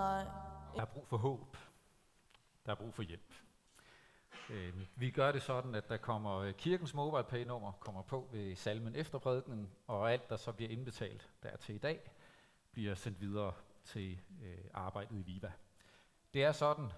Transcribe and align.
Nej. 0.00 0.24
Der 0.74 0.80
er 0.80 0.84
brug 0.84 1.06
for 1.08 1.16
håb. 1.16 1.56
Der 2.66 2.72
er 2.72 2.76
brug 2.76 2.94
for 2.94 3.02
hjælp. 3.02 3.34
Øh, 4.50 4.74
vi 4.96 5.10
gør 5.10 5.32
det 5.32 5.42
sådan, 5.42 5.74
at 5.74 5.88
der 5.88 5.96
kommer 5.96 6.38
øh, 6.38 6.54
kirkens 6.54 6.94
mobile 6.94 7.24
pay 7.24 7.44
nummer 7.44 7.72
kommer 7.72 8.02
på 8.02 8.28
ved 8.32 8.56
salmen 8.56 8.96
efter 8.96 9.18
prædikenen, 9.18 9.70
og 9.86 10.12
alt, 10.12 10.30
der 10.30 10.36
så 10.36 10.52
bliver 10.52 10.70
indbetalt 10.70 11.28
der 11.42 11.56
til 11.56 11.74
i 11.74 11.78
dag, 11.78 12.00
bliver 12.72 12.94
sendt 12.94 13.20
videre 13.20 13.52
til 13.84 14.18
øh, 14.42 14.64
arbejdet 14.74 15.16
i 15.16 15.22
Viva. 15.22 15.52
Det 16.34 16.44
er 16.44 16.52
sådan, 16.52 16.92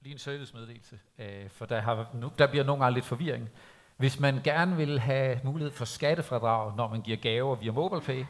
lige 0.00 0.12
en 0.12 0.18
servicemeddelelse, 0.18 1.00
øh, 1.18 1.50
for 1.50 1.66
der, 1.66 1.80
har, 1.80 2.10
nu, 2.14 2.32
der 2.38 2.46
bliver 2.46 2.64
nogle 2.64 2.84
gange 2.84 2.94
lidt 2.94 3.04
forvirring. 3.04 3.50
Hvis 3.96 4.20
man 4.20 4.40
gerne 4.44 4.76
vil 4.76 4.98
have 4.98 5.40
mulighed 5.44 5.72
for 5.72 5.84
skattefradrag, 5.84 6.76
når 6.76 6.88
man 6.88 7.02
giver 7.02 7.16
gaver 7.16 7.54
via 7.54 7.72
MobilePay, 7.72 8.24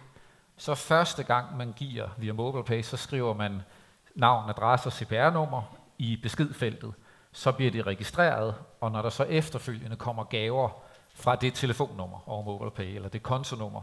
så 0.56 0.74
første 0.74 1.24
gang 1.24 1.56
man 1.56 1.72
giver 1.72 2.08
via 2.18 2.32
MobilePay, 2.32 2.82
så 2.82 2.96
skriver 2.96 3.34
man 3.34 3.62
navn, 4.14 4.50
adresse 4.50 4.88
og 4.88 4.92
CPR-nummer 4.92 5.62
i 5.98 6.16
beskedfeltet. 6.22 6.94
Så 7.32 7.52
bliver 7.52 7.70
det 7.70 7.86
registreret, 7.86 8.54
og 8.80 8.92
når 8.92 9.02
der 9.02 9.10
så 9.10 9.24
efterfølgende 9.24 9.96
kommer 9.96 10.24
gaver 10.24 10.70
fra 11.14 11.36
det 11.36 11.54
telefonnummer 11.54 12.28
over 12.28 12.42
MobilePay, 12.44 12.94
eller 12.94 13.08
det 13.08 13.22
kontonummer, 13.22 13.80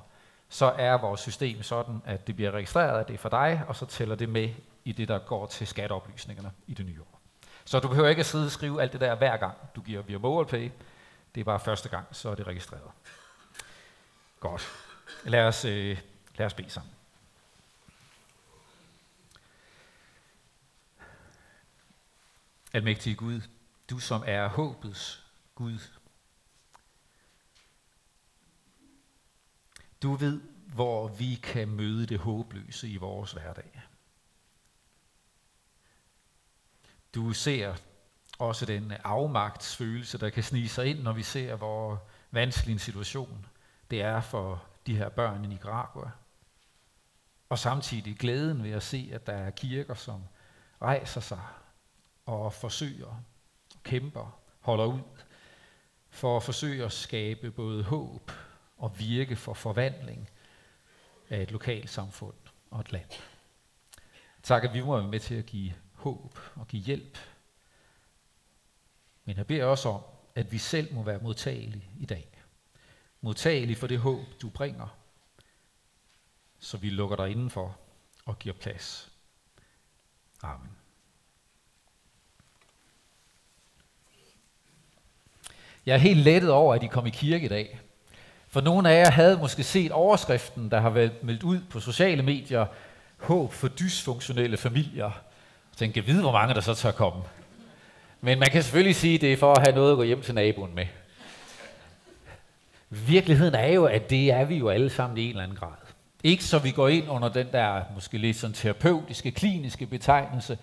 så 0.50 0.66
er 0.66 0.98
vores 0.98 1.20
system 1.20 1.64
sådan, 1.64 2.02
at 2.06 2.28
det 2.28 2.36
bliver 2.36 2.52
registreret, 2.52 3.00
at 3.00 3.08
det 3.08 3.14
er 3.14 3.18
for 3.18 3.30
dig, 3.30 3.64
og 3.68 3.76
så 3.76 3.86
tæller 3.86 4.16
det 4.16 4.30
med 4.30 4.50
i 4.86 4.92
det, 4.92 5.08
der 5.08 5.20
går 5.20 5.46
til 5.46 5.68
skatteoplysningerne 5.68 6.52
i 6.68 6.74
det 6.74 6.86
nye 6.86 7.02
år. 7.02 7.20
Så 7.66 7.80
du 7.80 7.88
behøver 7.88 8.10
ikke 8.10 8.20
at 8.20 8.26
sidde 8.26 8.46
og 8.46 8.52
skrive 8.52 8.82
alt 8.82 8.94
det 8.94 9.02
der 9.02 9.16
hver 9.16 9.38
gang, 9.38 9.58
du 9.76 9.82
giver 9.82 10.02
via 10.02 10.18
MobilePay. 10.18 10.72
Det 11.36 11.42
er 11.42 11.46
bare 11.46 11.60
første 11.60 11.90
gang, 11.90 12.06
så 12.12 12.30
er 12.30 12.36
det 12.36 12.48
registreret. 12.48 12.92
Godt. 14.40 14.68
Lad 15.24 15.48
os, 15.48 15.66
øh, 15.66 15.98
lad 16.38 16.46
os 16.46 16.54
bede 16.54 16.70
sammen. 16.70 16.92
Almægtige 22.74 23.16
Gud, 23.16 23.42
du 23.90 24.00
som 24.00 24.24
er 24.26 24.48
håbets 24.48 25.26
Gud. 25.56 25.80
Du 30.02 30.16
ved, 30.16 30.42
hvor 30.74 31.08
vi 31.08 31.36
kan 31.44 31.68
møde 31.68 32.06
det 32.06 32.20
håbløse 32.20 32.90
i 32.90 32.98
vores 32.98 33.32
hverdag. 33.32 33.82
Du 37.16 37.34
ser 37.34 37.76
også 38.40 38.66
den 38.66 38.92
afmagtsfølelse, 38.92 40.18
der 40.18 40.30
kan 40.30 40.44
snige 40.44 40.70
sig 40.70 40.86
ind, 40.86 41.00
når 41.00 41.14
vi 41.14 41.24
ser, 41.24 41.56
hvor 41.56 42.04
vanskelig 42.32 42.74
en 42.74 42.80
situation 42.80 43.46
det 43.90 44.02
er 44.02 44.22
for 44.22 44.64
de 44.88 44.98
her 44.98 45.10
børn 45.10 45.46
i 45.46 45.48
Nicaragua. 45.48 46.12
Og 47.50 47.60
samtidig 47.60 48.18
glæden 48.18 48.64
ved 48.64 48.72
at 48.72 48.84
se, 48.84 49.10
at 49.14 49.28
der 49.28 49.34
er 49.34 49.52
kirker, 49.52 49.94
som 49.94 50.24
rejser 50.82 51.22
sig 51.22 51.42
og 52.26 52.54
forsøger, 52.54 53.24
kæmper, 53.84 54.40
holder 54.60 54.86
ud, 54.86 55.02
for 56.10 56.38
at 56.38 56.44
forsøge 56.44 56.86
at 56.86 56.92
skabe 56.92 57.52
både 57.52 57.84
håb 57.84 58.32
og 58.78 59.00
virke 59.00 59.36
for 59.36 59.54
forvandling 59.54 60.30
af 61.30 61.42
et 61.42 61.52
lokalt 61.52 61.90
samfund 61.90 62.36
og 62.72 62.80
et 62.80 62.92
land. 62.92 63.10
Tak, 64.44 64.64
at 64.64 64.74
vi 64.74 64.82
må 64.82 64.98
være 64.98 65.08
med 65.08 65.20
til 65.20 65.36
at 65.36 65.46
give 65.46 65.74
håb 65.94 66.40
og 66.56 66.68
give 66.68 66.84
hjælp. 66.84 67.18
Men 69.26 69.38
jeg 69.38 69.48
beder 69.48 69.66
også 69.66 69.90
om, 69.90 70.02
at 70.36 70.52
vi 70.52 70.58
selv 70.58 70.94
må 70.94 71.04
være 71.04 71.20
modtagelige 71.20 71.90
i 72.00 72.06
dag. 72.06 72.28
Modtagelige 73.22 73.76
for 73.76 73.88
det 73.88 74.00
håb, 74.00 74.26
du 74.42 74.50
bringer, 74.50 74.98
så 76.60 76.78
vi 76.78 76.90
lukker 76.90 77.16
dig 77.16 77.30
indenfor 77.30 77.78
og 78.26 78.40
giver 78.40 78.56
plads. 78.56 79.12
Amen. 80.42 80.81
Jeg 85.86 85.94
er 85.94 85.98
helt 85.98 86.20
lettet 86.20 86.52
over, 86.52 86.76
at 86.76 86.84
I 86.84 86.88
kom 86.88 87.06
i 87.06 87.10
kirke 87.10 87.46
i 87.46 87.50
dag. 87.50 87.80
For 88.50 88.62
nogle 88.62 88.90
af 88.90 89.04
jer 89.04 89.12
havde 89.12 89.38
måske 89.38 89.64
set 89.64 89.92
overskriften, 89.92 90.72
der 90.72 90.80
har 90.80 90.90
været 90.90 91.24
meldt 91.24 91.44
ud 91.44 91.60
på 91.70 91.80
sociale 91.80 92.24
medier, 92.24 92.66
håb 93.18 93.54
for 93.54 93.68
dysfunktionelle 93.68 94.58
familier. 94.58 95.06
Jeg 95.72 95.78
tænkte, 95.78 95.98
jeg 95.98 96.08
vide, 96.08 96.22
hvor 96.22 96.32
mange 96.32 96.54
der 96.54 96.62
så 96.62 96.74
tør 96.74 96.92
komme. 96.92 97.24
Men 98.22 98.40
man 98.40 98.52
kan 98.52 98.64
selvfølgelig 98.64 98.96
sige, 98.96 99.16
at 99.16 99.22
det 99.22 99.34
er 99.34 99.38
for 99.38 99.54
at 99.54 99.62
have 99.62 99.76
noget 99.76 99.92
at 99.92 99.98
gå 99.98 100.04
hjem 100.04 100.22
til 100.22 100.36
naboen 100.36 100.76
med. 100.76 100.86
Virkeligheden 102.90 103.56
er 103.56 103.68
jo, 103.68 103.86
at 103.86 104.10
det 104.10 104.32
er 104.32 104.46
vi 104.46 104.56
jo 104.56 104.70
alle 104.70 104.90
sammen 104.90 105.18
i 105.18 105.24
en 105.24 105.30
eller 105.30 105.44
anden 105.44 105.58
grad. 105.58 105.72
Ikke 106.24 106.44
så 106.44 106.60
vi 106.60 106.72
går 106.72 106.88
ind 106.88 107.10
under 107.10 107.30
den 107.30 107.48
der 107.52 107.82
måske 107.96 108.18
lidt 108.18 108.38
sådan 108.38 108.54
terapeutiske, 108.54 109.32
kliniske 109.32 109.86
betegnelse, 109.86 110.58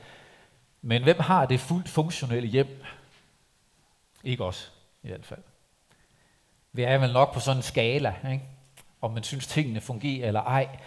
men 0.82 1.02
hvem 1.02 1.20
har 1.20 1.46
det 1.46 1.60
fuldt 1.60 1.88
funktionelle 1.88 2.48
hjem? 2.48 2.84
Ikke 4.24 4.44
os, 4.44 4.72
i 5.08 5.12
hvert 5.12 5.26
fald. 5.26 5.42
Vi 6.72 6.82
er 6.82 6.98
vel 6.98 7.12
nok 7.12 7.34
på 7.34 7.40
sådan 7.40 7.56
en 7.56 7.62
skala, 7.62 8.14
ikke? 8.32 8.44
om 9.00 9.10
man 9.12 9.22
synes, 9.22 9.46
tingene 9.46 9.80
fungerer 9.80 10.26
eller 10.26 10.40
ej. 10.40 10.78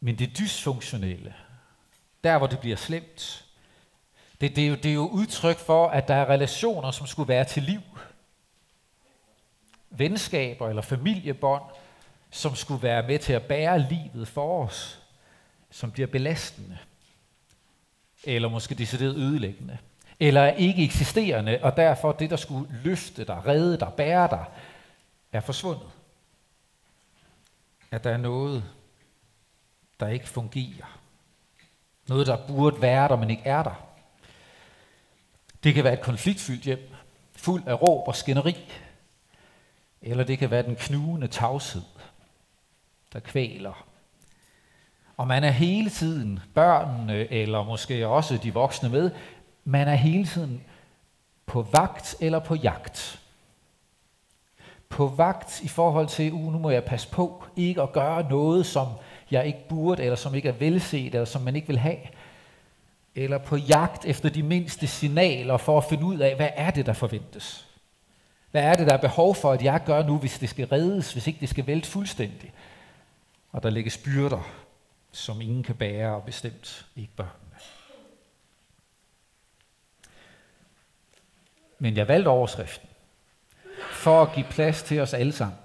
Men 0.00 0.18
det 0.18 0.38
dysfunktionelle, 0.38 1.34
der 2.24 2.38
hvor 2.38 2.46
det 2.46 2.58
bliver 2.58 2.76
slemt, 2.76 3.44
det, 4.40 4.56
det, 4.56 4.64
er 4.64 4.68
jo, 4.68 4.74
det 4.74 4.86
er 4.86 4.94
jo 4.94 5.08
udtryk 5.08 5.58
for, 5.58 5.88
at 5.88 6.08
der 6.08 6.14
er 6.14 6.30
relationer, 6.30 6.90
som 6.90 7.06
skulle 7.06 7.28
være 7.28 7.44
til 7.44 7.62
liv. 7.62 7.80
Venskaber 9.90 10.68
eller 10.68 10.82
familiebånd, 10.82 11.62
som 12.30 12.54
skulle 12.54 12.82
være 12.82 13.06
med 13.06 13.18
til 13.18 13.32
at 13.32 13.42
bære 13.42 13.78
livet 13.78 14.28
for 14.28 14.64
os, 14.64 15.02
som 15.70 15.90
bliver 15.90 16.06
belastende. 16.06 16.78
Eller 18.24 18.48
måske 18.48 18.74
decideret 18.74 19.16
ødelæggende. 19.16 19.78
Eller 20.20 20.40
er 20.40 20.52
ikke 20.52 20.84
eksisterende, 20.84 21.58
og 21.62 21.76
derfor 21.76 22.12
det, 22.12 22.30
der 22.30 22.36
skulle 22.36 22.80
løfte 22.84 23.24
dig, 23.24 23.46
redde 23.46 23.80
dig, 23.80 23.92
bære 23.96 24.28
dig, 24.30 24.44
er 25.32 25.40
forsvundet. 25.40 25.88
At 27.90 28.04
der 28.04 28.10
er 28.10 28.16
noget, 28.16 28.64
der 30.00 30.08
ikke 30.08 30.28
fungerer. 30.28 30.98
Noget, 32.08 32.26
der 32.26 32.46
burde 32.46 32.82
være 32.82 33.08
der, 33.08 33.16
men 33.16 33.30
ikke 33.30 33.42
er 33.44 33.62
der. 33.62 33.84
Det 35.64 35.74
kan 35.74 35.84
være 35.84 35.92
et 35.92 36.00
konfliktfyldt 36.00 36.62
hjem, 36.62 36.94
fuld 37.36 37.62
af 37.66 37.82
råb 37.82 38.08
og 38.08 38.16
skænderi. 38.16 38.56
Eller 40.02 40.24
det 40.24 40.38
kan 40.38 40.50
være 40.50 40.62
den 40.62 40.76
knugende 40.76 41.28
tavshed, 41.28 41.82
der 43.12 43.20
kvæler. 43.20 43.86
Og 45.16 45.26
man 45.26 45.44
er 45.44 45.50
hele 45.50 45.90
tiden, 45.90 46.40
børnene 46.54 47.32
eller 47.32 47.62
måske 47.62 48.06
også 48.06 48.38
de 48.42 48.54
voksne 48.54 48.88
med, 48.88 49.10
man 49.68 49.88
er 49.88 49.94
hele 49.94 50.26
tiden 50.26 50.62
på 51.46 51.62
vagt 51.62 52.16
eller 52.20 52.38
på 52.38 52.54
jagt. 52.54 53.20
På 54.88 55.06
vagt 55.06 55.62
i 55.62 55.68
forhold 55.68 56.08
til, 56.08 56.32
uh, 56.32 56.52
nu 56.52 56.58
må 56.58 56.70
jeg 56.70 56.84
passe 56.84 57.08
på 57.08 57.44
ikke 57.56 57.82
at 57.82 57.92
gøre 57.92 58.28
noget, 58.30 58.66
som 58.66 58.88
jeg 59.30 59.46
ikke 59.46 59.68
burde, 59.68 60.02
eller 60.02 60.16
som 60.16 60.34
ikke 60.34 60.48
er 60.48 60.52
velset, 60.52 61.06
eller 61.06 61.24
som 61.24 61.42
man 61.42 61.56
ikke 61.56 61.68
vil 61.68 61.78
have 61.78 61.98
eller 63.18 63.38
på 63.38 63.56
jagt 63.56 64.04
efter 64.04 64.28
de 64.28 64.42
mindste 64.42 64.86
signaler 64.86 65.56
for 65.56 65.78
at 65.78 65.84
finde 65.84 66.04
ud 66.04 66.18
af, 66.18 66.36
hvad 66.36 66.50
er 66.54 66.70
det, 66.70 66.86
der 66.86 66.92
forventes? 66.92 67.66
Hvad 68.50 68.62
er 68.62 68.74
det, 68.74 68.86
der 68.86 68.92
er 68.92 69.00
behov 69.00 69.34
for, 69.34 69.52
at 69.52 69.62
jeg 69.62 69.82
gør 69.86 70.02
nu, 70.02 70.18
hvis 70.18 70.38
det 70.38 70.48
skal 70.48 70.66
reddes, 70.66 71.12
hvis 71.12 71.26
ikke 71.26 71.40
det 71.40 71.48
skal 71.48 71.66
vælte 71.66 71.88
fuldstændig? 71.88 72.52
Og 73.52 73.62
der 73.62 73.70
lægges 73.70 73.98
byrder, 73.98 74.50
som 75.12 75.40
ingen 75.40 75.62
kan 75.62 75.74
bære, 75.74 76.14
og 76.14 76.22
bestemt 76.22 76.86
ikke 76.96 77.12
bør. 77.16 77.36
Men 81.78 81.96
jeg 81.96 82.08
valgte 82.08 82.28
overskriften 82.28 82.88
for 83.92 84.22
at 84.22 84.32
give 84.34 84.46
plads 84.50 84.82
til 84.82 85.00
os 85.00 85.14
alle 85.14 85.32
sammen. 85.32 85.58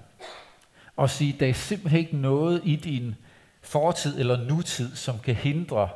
Og 0.95 1.09
sige, 1.09 1.35
der 1.39 1.49
er 1.49 1.53
simpelthen 1.53 1.99
ikke 1.99 2.17
noget 2.17 2.61
i 2.63 2.75
din 2.75 3.15
fortid 3.61 4.19
eller 4.19 4.43
nutid, 4.43 4.95
som 4.95 5.19
kan 5.19 5.35
hindre 5.35 5.89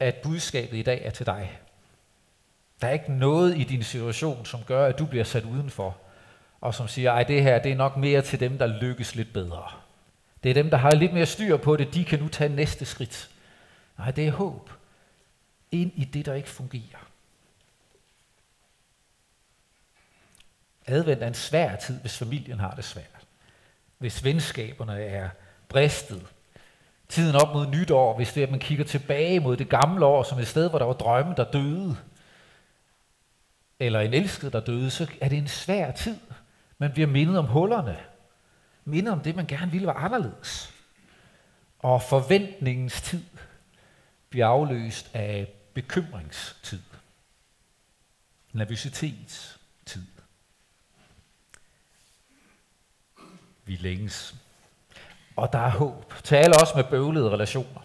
at 0.00 0.14
budskabet 0.14 0.76
i 0.76 0.82
dag 0.82 1.02
er 1.04 1.10
til 1.10 1.26
dig. 1.26 1.58
Der 2.80 2.88
er 2.88 2.92
ikke 2.92 3.12
noget 3.12 3.58
i 3.58 3.64
din 3.64 3.82
situation, 3.82 4.46
som 4.46 4.60
gør, 4.66 4.86
at 4.86 4.98
du 4.98 5.06
bliver 5.06 5.24
sat 5.24 5.44
udenfor, 5.44 5.96
og 6.60 6.74
som 6.74 6.88
siger, 6.88 7.12
ej, 7.12 7.22
det 7.22 7.42
her 7.42 7.58
det 7.58 7.72
er 7.72 7.76
nok 7.76 7.96
mere 7.96 8.22
til 8.22 8.40
dem, 8.40 8.58
der 8.58 8.66
lykkes 8.66 9.14
lidt 9.14 9.32
bedre. 9.32 9.64
Det 10.42 10.50
er 10.50 10.54
dem, 10.54 10.70
der 10.70 10.76
har 10.76 10.94
lidt 10.94 11.12
mere 11.12 11.26
styr 11.26 11.56
på 11.56 11.76
det, 11.76 11.94
de 11.94 12.04
kan 12.04 12.18
nu 12.18 12.28
tage 12.28 12.54
næste 12.54 12.84
skridt. 12.84 13.30
Nej, 13.98 14.10
det 14.10 14.26
er 14.26 14.32
håb 14.32 14.70
ind 15.72 15.92
i 15.94 16.04
det, 16.04 16.26
der 16.26 16.34
ikke 16.34 16.48
fungerer. 16.48 17.05
Advent 20.86 21.22
er 21.22 21.26
en 21.26 21.34
svær 21.34 21.76
tid, 21.76 22.00
hvis 22.00 22.18
familien 22.18 22.60
har 22.60 22.74
det 22.74 22.84
svært. 22.84 23.26
Hvis 23.98 24.24
venskaberne 24.24 25.00
er 25.00 25.28
bristet, 25.68 26.26
tiden 27.08 27.36
op 27.36 27.54
mod 27.54 27.66
nytår, 27.66 28.16
hvis 28.16 28.32
det 28.32 28.40
er, 28.42 28.46
at 28.46 28.50
man 28.50 28.60
kigger 28.60 28.84
tilbage 28.84 29.40
mod 29.40 29.56
det 29.56 29.68
gamle 29.68 30.06
år, 30.06 30.22
som 30.22 30.38
et 30.38 30.48
sted, 30.48 30.70
hvor 30.70 30.78
der 30.78 30.86
var 30.86 30.92
drømme, 30.92 31.34
der 31.36 31.50
døde, 31.50 31.96
eller 33.80 34.00
en 34.00 34.14
elsket, 34.14 34.52
der 34.52 34.60
døde, 34.60 34.90
så 34.90 35.06
er 35.20 35.28
det 35.28 35.38
en 35.38 35.48
svær 35.48 35.90
tid. 35.90 36.16
Man 36.78 36.92
bliver 36.92 37.08
mindet 37.08 37.38
om 37.38 37.46
hullerne, 37.46 37.96
mindet 38.84 39.12
om 39.12 39.20
det, 39.20 39.36
man 39.36 39.46
gerne 39.46 39.72
ville 39.72 39.86
var 39.86 39.92
anderledes. 39.94 40.72
Og 41.78 42.02
forventningens 42.02 43.00
tid 43.00 43.24
bliver 44.30 44.46
afløst 44.46 45.10
af 45.14 45.48
bekymringstid. 45.74 46.82
Nervøsitet, 48.52 49.55
Vi 53.66 53.76
længes. 53.76 54.34
Og 55.36 55.52
der 55.52 55.58
er 55.58 55.70
håb 55.70 56.14
til 56.22 56.34
alle 56.34 56.56
os 56.62 56.74
med 56.74 56.84
bøvlede 56.84 57.30
relationer. 57.30 57.80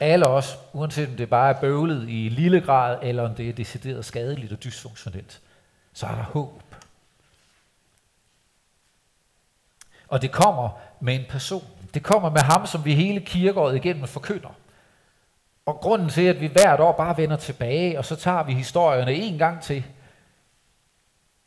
Alle 0.00 0.26
os, 0.26 0.58
uanset 0.72 1.08
om 1.08 1.16
det 1.16 1.30
bare 1.30 1.56
er 1.56 1.60
bøvlet 1.60 2.08
i 2.08 2.28
lille 2.28 2.60
grad, 2.60 2.98
eller 3.02 3.28
om 3.28 3.34
det 3.34 3.48
er 3.48 3.52
decideret 3.52 4.04
skadeligt 4.04 4.52
og 4.52 4.64
dysfunktionelt, 4.64 5.40
så 5.92 6.06
er 6.06 6.14
der 6.14 6.22
håb. 6.22 6.62
Og 10.08 10.22
det 10.22 10.32
kommer 10.32 10.80
med 11.00 11.14
en 11.14 11.24
person. 11.28 11.64
Det 11.94 12.02
kommer 12.02 12.30
med 12.30 12.40
ham, 12.40 12.66
som 12.66 12.84
vi 12.84 12.94
hele 12.94 13.20
kirkeåret 13.20 13.76
igennem 13.76 14.06
forkynder. 14.06 14.56
Og 15.66 15.74
grunden 15.74 16.08
til, 16.08 16.22
at 16.22 16.40
vi 16.40 16.46
hvert 16.46 16.80
år 16.80 16.92
bare 16.92 17.16
vender 17.16 17.36
tilbage, 17.36 17.98
og 17.98 18.04
så 18.04 18.16
tager 18.16 18.42
vi 18.42 18.54
historierne 18.54 19.14
en 19.14 19.38
gang 19.38 19.62
til, 19.62 19.84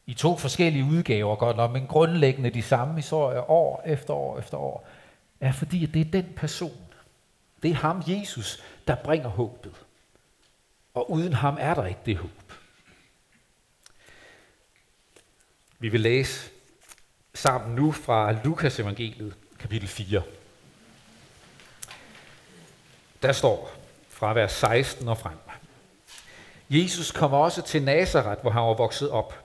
i 0.06 0.14
to 0.14 0.38
forskellige 0.38 0.86
udgaver 0.86 1.36
godt 1.36 1.58
nok, 1.58 1.72
men 1.72 1.88
grundlæggende 1.88 2.50
de 2.50 2.62
samme 2.62 2.96
historier 2.96 3.52
år 3.52 3.84
efter 3.86 4.14
år 4.14 4.40
efter 4.40 4.58
år, 4.58 4.88
er 5.40 5.52
fordi, 5.52 5.84
at 5.84 5.94
det 5.94 6.02
er 6.08 6.12
den 6.12 6.34
person, 6.36 6.78
det 7.64 7.72
er 7.72 7.76
ham, 7.76 8.04
Jesus, 8.08 8.64
der 8.88 8.96
bringer 8.96 9.30
håbet. 9.30 9.74
Og 10.94 11.12
uden 11.12 11.34
ham 11.34 11.58
er 11.60 11.74
der 11.74 11.86
ikke 11.86 12.00
det 12.06 12.18
håb. 12.18 12.54
Vi 15.80 15.90
vil 15.90 16.02
læse 16.02 16.52
sammen 17.34 17.76
nu 17.76 17.92
fra 17.92 18.32
Lukas 18.32 18.80
evangeliet, 18.80 19.36
kapitel 19.60 19.88
4. 19.88 20.22
Der 23.22 23.32
står 23.32 23.72
fra 24.10 24.34
vers 24.34 24.52
16 24.52 25.08
og 25.08 25.18
frem. 25.18 25.38
Jesus 26.70 27.12
kom 27.12 27.34
også 27.34 27.62
til 27.62 27.84
Nazareth, 27.84 28.42
hvor 28.42 28.52
han 28.52 28.62
var 28.62 28.74
vokset 28.74 29.10
op. 29.10 29.45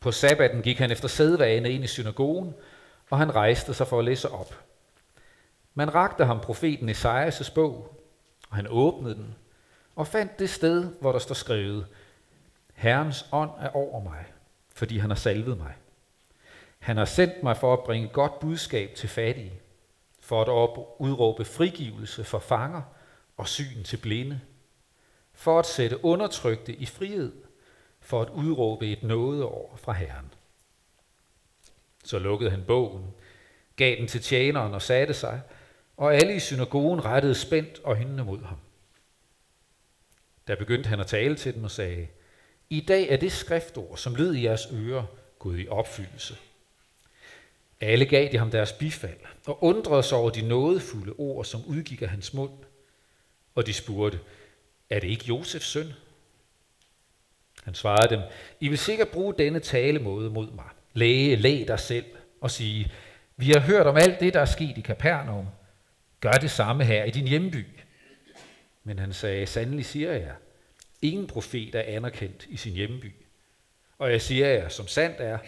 På 0.00 0.12
sabbaten 0.12 0.62
gik 0.62 0.78
han 0.78 0.90
efter 0.90 1.08
sædvane 1.08 1.70
ind 1.70 1.84
i 1.84 1.86
synagogen, 1.86 2.54
og 3.10 3.18
han 3.18 3.34
rejste 3.34 3.74
sig 3.74 3.86
for 3.86 3.98
at 3.98 4.04
læse 4.04 4.30
op. 4.30 4.54
Man 5.74 5.94
rakte 5.94 6.24
ham 6.24 6.40
profeten 6.40 6.88
Esajas' 6.88 7.54
bog, 7.54 8.00
og 8.50 8.56
han 8.56 8.66
åbnede 8.70 9.14
den, 9.14 9.34
og 9.96 10.06
fandt 10.06 10.38
det 10.38 10.50
sted, 10.50 10.92
hvor 11.00 11.12
der 11.12 11.18
står 11.18 11.34
skrevet, 11.34 11.86
Herrens 12.74 13.26
ånd 13.32 13.50
er 13.60 13.76
over 13.76 14.02
mig, 14.02 14.24
fordi 14.74 14.98
han 14.98 15.10
har 15.10 15.16
salvet 15.16 15.58
mig. 15.58 15.74
Han 16.78 16.96
har 16.96 17.04
sendt 17.04 17.42
mig 17.42 17.56
for 17.56 17.72
at 17.72 17.84
bringe 17.84 18.08
godt 18.08 18.40
budskab 18.40 18.94
til 18.94 19.08
fattige, 19.08 19.60
for 20.20 20.42
at 20.42 20.86
udråbe 20.98 21.44
frigivelse 21.44 22.24
for 22.24 22.38
fanger 22.38 22.82
og 23.36 23.48
syn 23.48 23.82
til 23.84 23.96
blinde, 23.96 24.40
for 25.32 25.58
at 25.58 25.66
sætte 25.66 26.04
undertrykte 26.04 26.72
i 26.72 26.86
frihed, 26.86 27.32
for 28.06 28.22
at 28.22 28.28
udråbe 28.28 28.92
et 28.92 29.02
nådeår 29.02 29.78
fra 29.82 29.92
Herren. 29.92 30.32
Så 32.04 32.18
lukkede 32.18 32.50
han 32.50 32.64
bogen, 32.66 33.04
gav 33.76 33.96
den 33.96 34.06
til 34.06 34.20
tjeneren 34.20 34.74
og 34.74 34.82
satte 34.82 35.14
sig, 35.14 35.40
og 35.96 36.14
alle 36.14 36.36
i 36.36 36.40
synagogen 36.40 37.04
rettede 37.04 37.34
spændt 37.34 37.78
og 37.84 37.96
hende 37.96 38.24
mod 38.24 38.42
ham. 38.42 38.58
Der 40.46 40.56
begyndte 40.56 40.88
han 40.88 41.00
at 41.00 41.06
tale 41.06 41.36
til 41.36 41.54
dem 41.54 41.64
og 41.64 41.70
sagde, 41.70 42.06
I 42.70 42.80
dag 42.80 43.08
er 43.08 43.16
det 43.16 43.32
skriftord, 43.32 43.96
som 43.96 44.14
lød 44.14 44.34
i 44.34 44.44
jeres 44.44 44.68
ører, 44.72 45.04
gået 45.38 45.60
i 45.60 45.68
opfyldelse. 45.68 46.36
Alle 47.80 48.06
gav 48.06 48.32
de 48.32 48.38
ham 48.38 48.50
deres 48.50 48.72
bifald 48.72 49.18
og 49.46 49.64
undrede 49.64 50.02
sig 50.02 50.18
over 50.18 50.30
de 50.30 50.48
nådefulde 50.48 51.12
ord, 51.18 51.44
som 51.44 51.64
udgik 51.66 52.02
af 52.02 52.08
hans 52.08 52.34
mund. 52.34 52.52
Og 53.54 53.66
de 53.66 53.72
spurgte, 53.72 54.20
er 54.90 55.00
det 55.00 55.08
ikke 55.08 55.24
Josefs 55.24 55.66
søn? 55.66 55.92
Han 57.66 57.74
svarede 57.74 58.14
dem, 58.14 58.20
I 58.60 58.68
vil 58.68 58.78
sikkert 58.78 59.08
bruge 59.08 59.34
denne 59.38 59.60
talemåde 59.60 60.30
mod 60.30 60.50
mig. 60.50 60.64
Læge, 60.92 61.36
læg 61.36 61.68
dig 61.68 61.80
selv 61.80 62.04
og 62.40 62.50
sige, 62.50 62.92
vi 63.36 63.50
har 63.50 63.60
hørt 63.60 63.86
om 63.86 63.96
alt 63.96 64.20
det, 64.20 64.34
der 64.34 64.40
er 64.40 64.44
sket 64.44 64.78
i 64.78 64.80
Kapernaum. 64.80 65.46
Gør 66.20 66.32
det 66.32 66.50
samme 66.50 66.84
her 66.84 67.04
i 67.04 67.10
din 67.10 67.28
hjemby. 67.28 67.66
Men 68.84 68.98
han 68.98 69.12
sagde, 69.12 69.46
sandelig 69.46 69.84
siger 69.84 70.12
jeg, 70.12 70.34
ingen 71.02 71.26
profet 71.26 71.74
er 71.74 71.82
anerkendt 71.96 72.46
i 72.48 72.56
sin 72.56 72.72
hjemby. 72.72 73.12
Og 73.98 74.12
jeg 74.12 74.22
siger 74.22 74.46
jer, 74.46 74.68
som 74.68 74.86
sandt 74.86 75.16
er, 75.20 75.38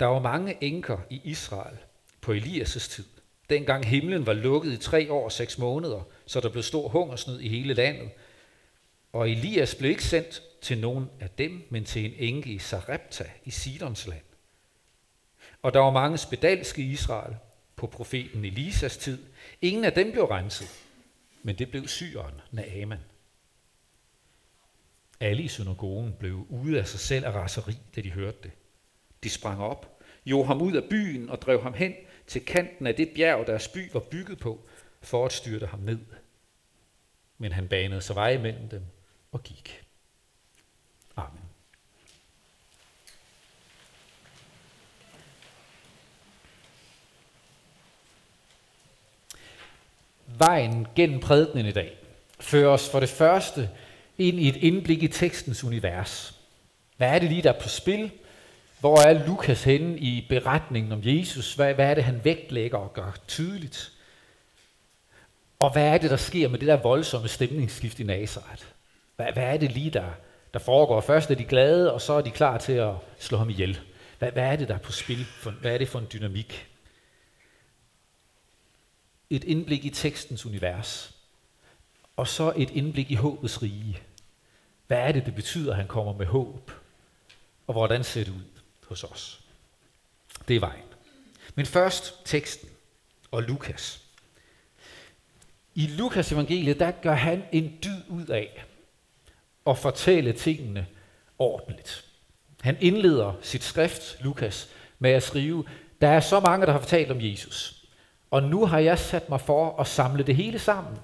der 0.00 0.06
var 0.06 0.20
mange 0.20 0.56
enker 0.60 0.98
i 1.10 1.20
Israel 1.24 1.76
på 2.20 2.32
Elias' 2.32 2.88
tid. 2.90 3.04
Dengang 3.50 3.86
himlen 3.86 4.26
var 4.26 4.32
lukket 4.32 4.72
i 4.72 4.76
tre 4.76 5.12
år 5.12 5.24
og 5.24 5.32
seks 5.32 5.58
måneder, 5.58 6.08
så 6.26 6.40
der 6.40 6.48
blev 6.48 6.62
stor 6.62 6.88
hungersnød 6.88 7.40
i 7.40 7.48
hele 7.48 7.74
landet. 7.74 8.10
Og 9.12 9.30
Elias 9.30 9.74
blev 9.74 9.90
ikke 9.90 10.04
sendt 10.04 10.42
til 10.60 10.78
nogen 10.78 11.10
af 11.20 11.30
dem, 11.30 11.66
men 11.70 11.84
til 11.84 12.04
en 12.04 12.34
enke 12.34 12.50
i 12.50 12.58
Sarepta 12.58 13.24
i 13.44 13.50
Sidons 13.50 14.06
land. 14.06 14.22
Og 15.62 15.74
der 15.74 15.80
var 15.80 15.90
mange 15.90 16.18
spedalske 16.18 16.82
i 16.82 16.90
Israel 16.90 17.36
på 17.76 17.86
profeten 17.86 18.44
Elisas 18.44 18.96
tid. 18.96 19.18
Ingen 19.62 19.84
af 19.84 19.92
dem 19.92 20.12
blev 20.12 20.24
renset, 20.24 20.68
men 21.42 21.58
det 21.58 21.70
blev 21.70 21.88
syren 21.88 22.34
Naaman. 22.50 22.98
Alle 25.20 25.42
i 25.42 25.48
synagogen 25.48 26.14
blev 26.18 26.46
ude 26.48 26.78
af 26.78 26.88
sig 26.88 27.00
selv 27.00 27.24
af 27.24 27.32
raseri, 27.32 27.78
da 27.96 28.00
de 28.00 28.10
hørte 28.10 28.38
det. 28.42 28.50
De 29.22 29.30
sprang 29.30 29.60
op, 29.60 30.00
jo 30.26 30.44
ham 30.44 30.62
ud 30.62 30.72
af 30.72 30.84
byen 30.90 31.28
og 31.28 31.42
drev 31.42 31.62
ham 31.62 31.74
hen 31.74 31.94
til 32.26 32.44
kanten 32.44 32.86
af 32.86 32.94
det 32.94 33.10
bjerg, 33.14 33.46
deres 33.46 33.68
by 33.68 33.92
var 33.92 34.00
bygget 34.00 34.38
på, 34.38 34.68
for 35.02 35.26
at 35.26 35.32
styrte 35.32 35.66
ham 35.66 35.80
ned. 35.80 36.06
Men 37.38 37.52
han 37.52 37.68
banede 37.68 38.00
sig 38.00 38.16
vej 38.16 38.38
mellem 38.38 38.68
dem 38.68 38.82
og 39.32 39.42
gik. 39.42 39.84
Amen. 41.16 41.40
Vejen 50.40 50.86
gennem 50.96 51.20
prædikenen 51.20 51.66
i 51.66 51.72
dag 51.72 51.96
fører 52.40 52.68
os 52.68 52.88
for 52.88 53.00
det 53.00 53.08
første 53.08 53.70
ind 54.18 54.40
i 54.40 54.48
et 54.48 54.56
indblik 54.56 55.02
i 55.02 55.08
tekstens 55.08 55.64
univers. 55.64 56.34
Hvad 56.96 57.08
er 57.08 57.18
det 57.18 57.28
lige, 57.28 57.42
der 57.42 57.52
er 57.52 57.60
på 57.60 57.68
spil? 57.68 58.10
Hvor 58.80 59.00
er 59.00 59.26
Lukas 59.26 59.64
henne 59.64 59.98
i 59.98 60.26
beretningen 60.28 60.92
om 60.92 61.00
Jesus? 61.02 61.54
Hvad, 61.54 61.74
hvad 61.74 61.90
er 61.90 61.94
det, 61.94 62.04
han 62.04 62.20
vægtlægger 62.24 62.78
og 62.78 62.92
gør 62.92 63.16
tydeligt? 63.28 63.92
Og 65.58 65.72
hvad 65.72 65.86
er 65.86 65.98
det, 65.98 66.10
der 66.10 66.16
sker 66.16 66.48
med 66.48 66.58
det 66.58 66.68
der 66.68 66.76
voldsomme 66.76 67.28
stemningsskift 67.28 68.00
i 68.00 68.04
Nazareth? 68.04 68.64
Hvad, 69.16 69.26
hvad 69.32 69.44
er 69.44 69.56
det 69.56 69.72
lige, 69.72 69.90
der, 69.90 70.10
der 70.52 70.58
foregår? 70.58 71.00
Først 71.00 71.30
er 71.30 71.34
de 71.34 71.44
glade, 71.44 71.92
og 71.92 72.00
så 72.00 72.12
er 72.12 72.20
de 72.20 72.30
klar 72.30 72.58
til 72.58 72.72
at 72.72 72.94
slå 73.18 73.38
ham 73.38 73.50
ihjel. 73.50 73.80
Hvad, 74.18 74.32
hvad 74.32 74.44
er 74.44 74.56
det, 74.56 74.68
der 74.68 74.74
er 74.74 74.78
på 74.78 74.92
spil? 74.92 75.24
For, 75.24 75.50
hvad 75.50 75.74
er 75.74 75.78
det 75.78 75.88
for 75.88 75.98
en 75.98 76.06
dynamik? 76.12 76.66
Et 79.30 79.44
indblik 79.44 79.84
i 79.84 79.90
tekstens 79.90 80.46
univers. 80.46 81.14
Og 82.16 82.28
så 82.28 82.52
et 82.56 82.70
indblik 82.70 83.10
i 83.10 83.14
håbets 83.14 83.62
rige. 83.62 83.98
Hvad 84.86 84.98
er 84.98 85.12
det, 85.12 85.26
det 85.26 85.34
betyder, 85.34 85.70
at 85.70 85.76
han 85.76 85.86
kommer 85.86 86.12
med 86.12 86.26
håb? 86.26 86.70
Og 87.66 87.72
hvordan 87.72 88.04
ser 88.04 88.24
det 88.24 88.32
ud? 88.32 88.60
hos 88.90 89.04
os. 89.04 89.40
Det 90.48 90.56
er 90.56 90.60
vejen. 90.60 90.84
Men 91.54 91.66
først 91.66 92.14
teksten 92.24 92.68
og 93.30 93.42
Lukas. 93.42 94.02
I 95.74 95.86
Lukas 95.86 96.32
evangeliet, 96.32 96.78
der 96.78 96.90
gør 96.90 97.14
han 97.14 97.44
en 97.52 97.78
dyd 97.84 98.02
ud 98.08 98.26
af 98.26 98.64
at 99.66 99.78
fortælle 99.78 100.32
tingene 100.32 100.86
ordentligt. 101.38 102.04
Han 102.60 102.76
indleder 102.80 103.32
sit 103.42 103.62
skrift, 103.62 104.16
Lukas, 104.20 104.68
med 104.98 105.10
at 105.10 105.22
skrive, 105.22 105.64
der 106.00 106.08
er 106.08 106.20
så 106.20 106.40
mange, 106.40 106.66
der 106.66 106.72
har 106.72 106.80
fortalt 106.80 107.10
om 107.10 107.20
Jesus. 107.20 107.79
Og 108.30 108.42
nu 108.42 108.66
har 108.66 108.78
jeg 108.78 108.98
sat 108.98 109.28
mig 109.28 109.40
for 109.40 109.80
at 109.80 109.86
samle 109.86 110.22
det 110.22 110.36
hele 110.36 110.58
sammen. 110.58 110.98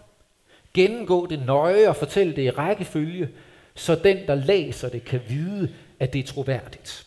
Gennemgå 0.74 1.26
det 1.26 1.46
nøje 1.46 1.88
og 1.88 1.96
fortælle 1.96 2.36
det 2.36 2.42
i 2.42 2.50
rækkefølge, 2.50 3.28
så 3.74 3.94
den, 3.94 4.26
der 4.26 4.34
læser 4.34 4.88
det, 4.88 5.04
kan 5.04 5.20
vide, 5.28 5.74
at 6.00 6.12
det 6.12 6.18
er 6.18 6.26
troværdigt. 6.26 7.06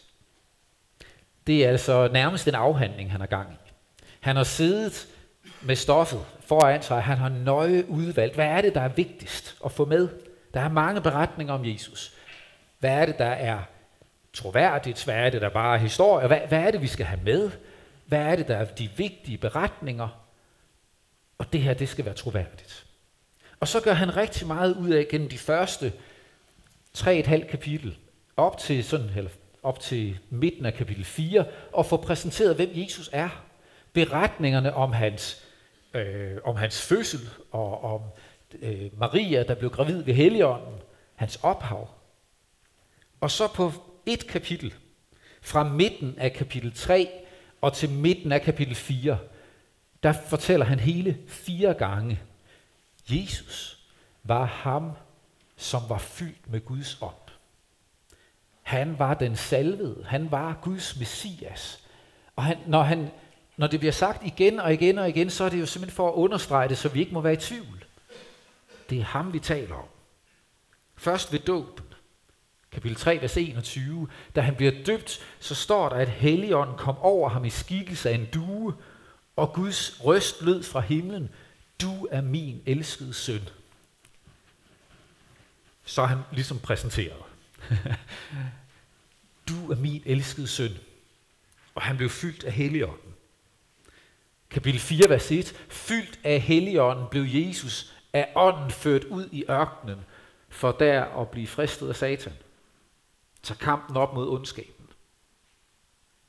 Det 1.47 1.65
er 1.65 1.69
altså 1.69 2.09
nærmest 2.13 2.47
en 2.47 2.55
afhandling, 2.55 3.11
han 3.11 3.19
har 3.19 3.27
gang 3.27 3.49
i. 3.51 3.71
Han 4.19 4.35
har 4.35 4.43
siddet 4.43 5.07
med 5.61 5.75
stoffet 5.75 6.19
foran 6.39 6.81
sig, 6.81 7.01
han 7.01 7.17
har 7.17 7.29
nøje 7.29 7.89
udvalgt, 7.89 8.35
hvad 8.35 8.45
er 8.45 8.61
det, 8.61 8.75
der 8.75 8.81
er 8.81 8.87
vigtigst 8.87 9.57
at 9.65 9.71
få 9.71 9.85
med? 9.85 10.07
Der 10.53 10.59
er 10.59 10.69
mange 10.69 11.01
beretninger 11.01 11.53
om 11.53 11.65
Jesus. 11.65 12.13
Hvad 12.79 12.91
er 12.91 13.05
det, 13.05 13.17
der 13.17 13.25
er 13.25 13.59
troværdigt? 14.33 15.05
Hvad 15.05 15.15
er 15.15 15.29
det, 15.29 15.41
der 15.41 15.49
bare 15.49 15.75
er 15.75 15.79
historie? 15.79 16.27
Hvad, 16.27 16.39
hvad 16.47 16.59
er 16.59 16.71
det, 16.71 16.81
vi 16.81 16.87
skal 16.87 17.05
have 17.05 17.21
med? 17.23 17.51
Hvad 18.09 18.19
er 18.19 18.35
det, 18.35 18.47
der 18.47 18.57
er 18.57 18.65
de 18.65 18.89
vigtige 18.97 19.37
beretninger? 19.37 20.25
Og 21.37 21.53
det 21.53 21.61
her, 21.61 21.73
det 21.73 21.89
skal 21.89 22.05
være 22.05 22.13
troværdigt. 22.13 22.85
Og 23.59 23.67
så 23.67 23.81
gør 23.81 23.93
han 23.93 24.17
rigtig 24.17 24.47
meget 24.47 24.75
ud 24.75 24.89
af 24.89 25.07
gennem 25.07 25.29
de 25.29 25.37
første 25.37 25.93
3,5 26.97 27.51
kapitel, 27.51 27.97
op 28.37 28.57
til 28.57 28.83
sådan, 28.83 29.09
eller 29.15 29.31
op 29.63 29.79
til 29.79 30.19
midten 30.29 30.65
af 30.65 30.73
kapitel 30.73 31.05
4 31.05 31.45
og 31.73 31.85
få 31.85 31.97
præsenteret, 31.97 32.55
hvem 32.55 32.69
Jesus 32.73 33.09
er. 33.13 33.43
Beretningerne 33.93 34.73
om 34.73 34.93
hans, 34.93 35.43
øh, 35.93 36.37
om 36.43 36.55
hans 36.55 36.81
fødsel 36.81 37.19
og 37.51 37.83
om 37.83 38.01
øh, 38.61 38.99
Maria, 38.99 39.43
der 39.43 39.55
blev 39.55 39.69
gravid 39.69 40.03
ved 40.03 40.13
Helligånden, 40.13 40.79
hans 41.15 41.39
ophav. 41.43 41.89
Og 43.21 43.31
så 43.31 43.47
på 43.47 43.71
et 44.05 44.27
kapitel, 44.27 44.73
fra 45.41 45.63
midten 45.63 46.15
af 46.17 46.33
kapitel 46.33 46.73
3 46.73 47.09
og 47.61 47.73
til 47.73 47.89
midten 47.89 48.31
af 48.31 48.41
kapitel 48.41 48.75
4, 48.75 49.17
der 50.03 50.13
fortæller 50.29 50.65
han 50.65 50.79
hele 50.79 51.17
fire 51.27 51.73
gange, 51.73 52.19
Jesus 53.09 53.79
var 54.23 54.45
ham, 54.45 54.91
som 55.57 55.81
var 55.89 55.97
fyldt 55.97 56.51
med 56.51 56.65
Guds 56.65 56.97
ånd. 57.01 57.13
Han 58.61 58.99
var 58.99 59.13
den 59.13 59.35
salvede. 59.35 60.05
Han 60.07 60.31
var 60.31 60.59
Guds 60.61 60.99
messias. 60.99 61.83
Og 62.35 62.43
han, 62.43 62.57
når, 62.67 62.83
han, 62.83 63.11
når 63.57 63.67
det 63.67 63.79
bliver 63.79 63.91
sagt 63.91 64.25
igen 64.25 64.59
og 64.59 64.73
igen 64.73 64.97
og 64.97 65.09
igen, 65.09 65.29
så 65.29 65.43
er 65.43 65.49
det 65.49 65.59
jo 65.59 65.65
simpelthen 65.65 65.95
for 65.95 66.09
at 66.09 66.13
understrege 66.13 66.69
det, 66.69 66.77
så 66.77 66.89
vi 66.89 66.99
ikke 66.99 67.13
må 67.13 67.21
være 67.21 67.33
i 67.33 67.37
tvivl. 67.37 67.85
Det 68.89 68.99
er 68.99 69.03
ham, 69.03 69.33
vi 69.33 69.39
taler 69.39 69.75
om. 69.75 69.87
Først 70.97 71.31
ved 71.31 71.39
dåb, 71.39 71.81
kapitel 72.71 72.97
3, 72.97 73.21
vers 73.21 73.37
21, 73.37 74.07
da 74.35 74.41
han 74.41 74.55
bliver 74.55 74.71
døbt, 74.85 75.19
så 75.39 75.55
står 75.55 75.89
der, 75.89 75.95
at 75.95 76.09
Helligånden 76.09 76.77
kom 76.77 76.97
over 76.97 77.29
ham 77.29 77.45
i 77.45 77.49
skikkelse 77.49 78.09
af 78.09 78.13
en 78.15 78.27
due, 78.33 78.73
og 79.35 79.53
Guds 79.53 80.05
røst 80.05 80.41
lød 80.41 80.63
fra 80.63 80.79
himlen, 80.79 81.29
du 81.81 82.07
er 82.11 82.21
min 82.21 82.61
elskede 82.65 83.13
søn. 83.13 83.49
Så 85.85 86.01
er 86.01 86.05
han 86.05 86.19
ligesom 86.31 86.59
præsenteret. 86.59 87.23
du 89.49 89.71
er 89.71 89.75
min 89.75 90.03
elskede 90.05 90.47
søn. 90.47 90.71
Og 91.75 91.81
han 91.81 91.97
blev 91.97 92.09
fyldt 92.09 92.43
af 92.43 92.51
Helligånden. 92.51 93.13
Kapitel 94.49 94.79
4, 94.79 95.09
vers 95.09 95.31
1. 95.31 95.55
Fyldt 95.69 96.19
af 96.23 96.41
Helligånden 96.41 97.05
blev 97.11 97.23
Jesus 97.23 97.93
af 98.13 98.31
ånden 98.35 98.71
ført 98.71 99.03
ud 99.03 99.29
i 99.31 99.43
ørkenen, 99.49 99.99
for 100.49 100.71
der 100.71 101.05
at 101.05 101.29
blive 101.29 101.47
fristet 101.47 101.89
af 101.89 101.95
Satan 101.95 102.33
tager 103.43 103.59
kampen 103.59 103.97
op 103.97 104.13
mod 104.13 104.29
ondskaben. 104.29 104.85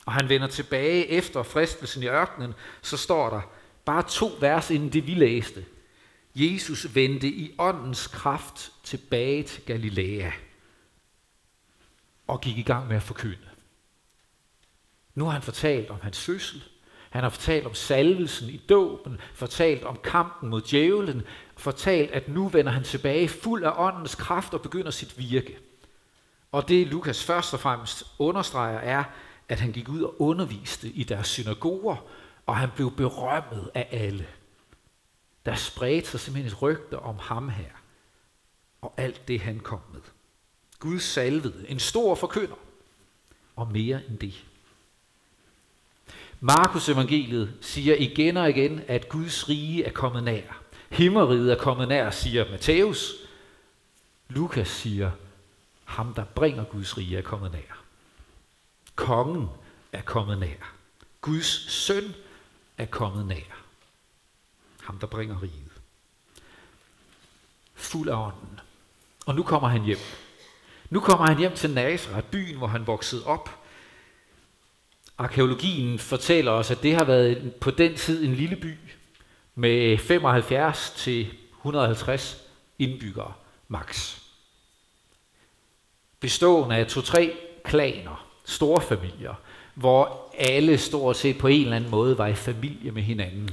Og 0.07 0.12
han 0.12 0.29
vender 0.29 0.47
tilbage 0.47 1.07
efter 1.07 1.43
fristelsen 1.43 2.02
i 2.02 2.07
ørkenen, 2.07 2.55
så 2.83 2.97
står 2.97 3.31
der 3.31 3.40
bare 3.85 4.02
to 4.09 4.31
vers 4.40 4.71
inden 4.71 4.93
det 4.93 5.07
vi 5.07 5.14
læste. 5.14 5.64
Jesus 6.35 6.95
vendte 6.95 7.29
i 7.29 7.55
åndens 7.59 8.07
kraft 8.07 8.73
tilbage 8.83 9.43
til 9.43 9.62
Galilea 9.64 10.31
og 12.26 12.40
gik 12.40 12.59
i 12.59 12.62
gang 12.62 12.88
med 12.88 12.97
at 12.97 13.02
forkynde. 13.02 13.49
Nu 15.14 15.25
har 15.25 15.33
han 15.33 15.43
fortalt 15.43 15.90
om 15.90 16.00
hans 16.00 16.21
fødsel, 16.21 16.64
han 17.11 17.23
har 17.23 17.31
fortalt 17.31 17.67
om 17.67 17.75
salvelsen 17.75 18.49
i 18.49 18.57
dåben, 18.57 19.21
fortalt 19.35 19.85
om 19.85 19.99
kampen 20.05 20.49
mod 20.49 20.61
djævlen, 20.61 21.23
fortalt, 21.57 22.11
at 22.11 22.29
nu 22.29 22.49
vender 22.49 22.73
han 22.73 22.85
tilbage 22.85 23.29
fuld 23.29 23.64
af 23.64 23.73
åndens 23.76 24.14
kraft 24.14 24.55
og 24.55 24.62
begynder 24.62 24.90
sit 24.90 25.19
virke. 25.19 25.59
Og 26.52 26.69
det 26.69 26.87
Lukas 26.87 27.25
først 27.25 27.54
og 27.54 27.61
fremmest 27.61 28.07
understreger 28.19 28.78
er, 28.78 29.04
at 29.49 29.61
han 29.61 29.73
gik 29.73 29.88
ud 29.88 30.02
og 30.02 30.21
underviste 30.21 30.88
i 30.88 31.04
deres 31.04 31.26
synagoger, 31.26 31.97
og 32.47 32.57
han 32.57 32.69
blev 32.75 32.97
berømmet 32.97 33.71
af 33.75 33.88
alle. 33.90 34.26
Der 35.47 35.54
spredte 35.54 36.09
sig 36.09 36.21
simpelthen 36.21 36.52
et 36.52 36.62
rygte 36.62 36.99
om 36.99 37.19
ham 37.19 37.49
her, 37.49 37.71
og 38.83 38.95
alt 38.97 39.28
det 39.28 39.40
han 39.40 39.61
kom 39.61 39.80
med. 39.92 40.00
Gud 40.78 40.99
salvede, 40.99 41.64
en 41.69 41.78
stor 41.78 42.14
forkynder, 42.14 42.57
og 43.57 43.73
mere 43.73 44.00
end 44.09 44.19
det. 44.19 44.45
Markus 46.40 46.88
evangeliet 46.88 47.54
siger 47.61 47.95
igen 47.95 48.37
og 48.37 48.50
igen, 48.50 48.80
at 48.88 49.09
Guds 49.09 49.49
rige 49.49 49.85
er 49.85 49.92
kommet 49.92 50.25
nær. 50.25 50.62
Himmeriget 50.90 51.52
er 51.52 51.59
kommet 51.59 51.88
nær, 51.88 52.11
siger 52.11 52.50
Matthæus. 52.50 53.14
Lukas 54.28 54.69
siger, 54.69 55.11
ham 55.90 56.14
der 56.14 56.25
bringer 56.25 56.64
Guds 56.64 56.99
rige 56.99 57.18
er 57.18 57.23
kommet 57.23 57.52
nær. 57.52 57.85
Kongen 58.97 59.49
er 59.92 60.02
kommet 60.02 60.38
nær. 60.38 60.75
Guds 61.20 61.73
søn 61.73 62.14
er 62.78 62.87
kommet 62.87 63.26
nær. 63.26 63.64
Ham 64.82 64.99
der 64.99 65.06
bringer 65.06 65.42
riget. 65.42 65.73
Fuld 67.75 68.09
af 68.09 68.26
ånden. 68.26 68.61
Og 69.26 69.35
nu 69.35 69.42
kommer 69.42 69.68
han 69.68 69.82
hjem. 69.82 69.99
Nu 70.90 71.00
kommer 71.00 71.26
han 71.26 71.38
hjem 71.38 71.54
til 71.54 71.70
Nazareth, 71.70 72.28
byen, 72.28 72.56
hvor 72.56 72.66
han 72.66 72.87
voksede 72.87 73.26
op. 73.26 73.64
Arkeologien 75.18 75.99
fortæller 75.99 76.52
os, 76.52 76.70
at 76.70 76.82
det 76.82 76.94
har 76.94 77.04
været 77.04 77.54
på 77.54 77.70
den 77.70 77.97
tid 77.97 78.25
en 78.25 78.35
lille 78.35 78.56
by 78.56 78.78
med 79.54 79.99
75 79.99 80.92
til 80.97 81.35
150 81.56 82.37
indbyggere 82.78 83.32
max. 83.68 84.19
Bestående 86.20 86.76
af 86.76 86.86
to-tre 86.86 87.32
klaner, 87.64 88.26
store 88.44 88.80
familier, 88.80 89.34
hvor 89.74 90.32
alle 90.38 90.78
stort 90.78 91.16
set 91.16 91.38
på 91.38 91.46
en 91.46 91.62
eller 91.62 91.76
anden 91.76 91.90
måde 91.90 92.18
var 92.18 92.26
i 92.26 92.34
familie 92.34 92.90
med 92.90 93.02
hinanden, 93.02 93.50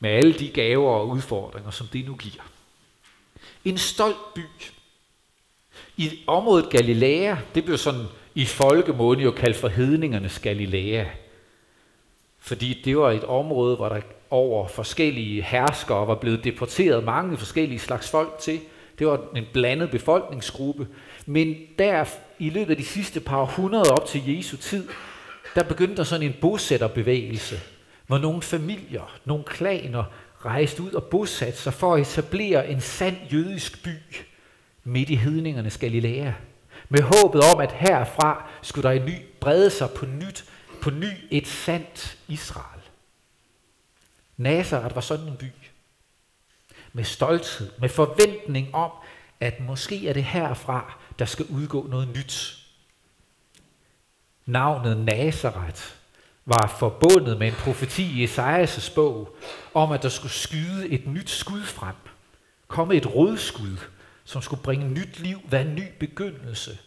med 0.00 0.10
alle 0.10 0.32
de 0.32 0.48
gaver 0.48 0.90
og 0.90 1.08
udfordringer, 1.08 1.70
som 1.70 1.86
det 1.86 2.06
nu 2.06 2.14
giver. 2.14 2.42
En 3.64 3.78
stolt 3.78 4.34
by, 4.34 4.42
i 5.96 6.10
området 6.26 6.70
Galilea, 6.70 7.36
det 7.54 7.64
blev 7.64 7.78
sådan 7.78 8.06
i 8.34 8.44
folkemåne 8.44 9.22
jo 9.22 9.30
kaldt 9.30 9.56
for 9.56 9.68
hedningernes 9.68 10.38
Galilea. 10.38 11.04
Fordi 12.38 12.82
det 12.84 12.98
var 12.98 13.10
et 13.10 13.24
område, 13.24 13.76
hvor 13.76 13.88
der 13.88 14.00
over 14.30 14.68
forskellige 14.68 15.42
herskere 15.42 16.06
var 16.06 16.14
blevet 16.14 16.44
deporteret 16.44 17.04
mange 17.04 17.36
forskellige 17.36 17.78
slags 17.78 18.10
folk 18.10 18.38
til. 18.38 18.60
Det 18.98 19.06
var 19.06 19.20
en 19.36 19.46
blandet 19.52 19.90
befolkningsgruppe. 19.90 20.88
Men 21.26 21.56
der 21.78 22.04
i 22.38 22.50
løbet 22.50 22.70
af 22.70 22.76
de 22.76 22.84
sidste 22.84 23.20
par 23.20 23.44
hundrede 23.44 23.92
op 23.92 24.06
til 24.06 24.36
Jesu 24.36 24.56
tid, 24.56 24.88
der 25.54 25.62
begyndte 25.62 25.96
der 25.96 26.04
sådan 26.04 26.26
en 26.26 26.34
bosætterbevægelse, 26.40 27.60
hvor 28.06 28.18
nogle 28.18 28.42
familier, 28.42 29.18
nogle 29.24 29.44
klaner 29.44 30.04
rejste 30.44 30.82
ud 30.82 30.92
og 30.92 31.04
bosatte 31.04 31.58
sig 31.58 31.74
for 31.74 31.94
at 31.94 32.00
etablere 32.00 32.68
en 32.68 32.80
sand 32.80 33.16
jødisk 33.32 33.84
by 33.84 33.96
midt 34.84 35.10
i 35.10 35.14
hedningernes 35.14 35.78
Galilea. 35.78 36.32
Med 36.88 37.02
håbet 37.02 37.42
om, 37.54 37.60
at 37.60 37.72
herfra 37.72 38.48
skulle 38.62 38.88
der 38.88 38.94
i 38.94 38.98
ny 38.98 39.14
brede 39.40 39.70
sig 39.70 39.90
på 39.90 40.06
nyt, 40.06 40.44
på 40.82 40.90
ny 40.90 41.08
et 41.30 41.46
sandt 41.46 42.18
Israel. 42.28 42.80
Nazareth 44.36 44.94
var 44.94 45.00
sådan 45.00 45.26
en 45.26 45.36
by. 45.36 45.50
Med 46.92 47.04
stolthed, 47.04 47.70
med 47.78 47.88
forventning 47.88 48.74
om, 48.74 48.90
at 49.40 49.60
måske 49.60 50.08
er 50.08 50.12
det 50.12 50.24
herfra, 50.24 50.98
der 51.18 51.24
skal 51.24 51.46
udgå 51.48 51.86
noget 51.86 52.08
nyt. 52.08 52.58
Navnet 54.46 54.96
Nazareth 54.96 55.82
var 56.46 56.76
forbundet 56.78 57.38
med 57.38 57.46
en 57.46 57.54
profeti 57.54 58.22
i 58.22 58.24
Esajas' 58.24 58.94
bog 58.94 59.36
om, 59.74 59.92
at 59.92 60.02
der 60.02 60.08
skulle 60.08 60.32
skyde 60.32 60.88
et 60.88 61.06
nyt 61.06 61.30
skud 61.30 61.62
frem. 61.62 61.94
Komme 62.68 62.94
et 62.94 63.14
rodskud, 63.14 63.76
som 64.24 64.42
skulle 64.42 64.62
bringe 64.62 64.88
nyt 64.88 65.18
liv, 65.18 65.40
være 65.50 65.62
en 65.62 65.74
ny 65.74 65.84
begyndelse. 66.00 66.78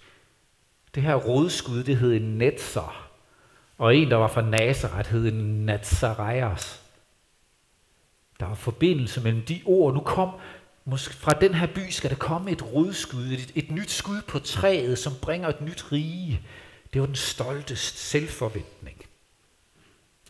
Det 0.96 1.04
her 1.04 1.16
rodskud, 1.16 1.84
det 1.84 1.98
hed 1.98 2.14
en 2.14 2.38
Netzer, 2.38 3.10
og 3.78 3.96
en, 3.96 4.12
der 4.12 4.16
var 4.16 4.28
fra 4.28 4.42
Nazareth, 4.42 5.12
hed 5.12 5.28
en 5.28 5.66
Nazareas. 5.66 6.82
Der 8.40 8.46
var 8.46 8.56
forbindelse 8.56 9.22
mellem 9.22 9.42
de 9.42 9.62
ord. 9.66 9.94
Nu 9.94 10.00
kom, 10.00 10.30
måske 10.90 11.14
fra 11.14 11.34
den 11.34 11.54
her 11.54 11.68
by 11.68 11.90
skal 11.90 12.10
der 12.10 12.16
komme 12.16 12.52
et 12.52 12.74
rodskud, 12.74 13.26
et, 13.26 13.52
et 13.56 13.72
nyt 13.72 13.92
skud 13.92 14.22
på 14.22 14.40
træet, 14.40 15.00
som 15.00 15.14
bringer 15.22 15.50
et 15.50 15.62
nyt 15.62 15.92
rige. 15.92 16.42
Det 16.94 17.02
var 17.02 17.06
den 17.08 17.16
stolteste 17.16 17.98
selvforventning. 17.98 19.06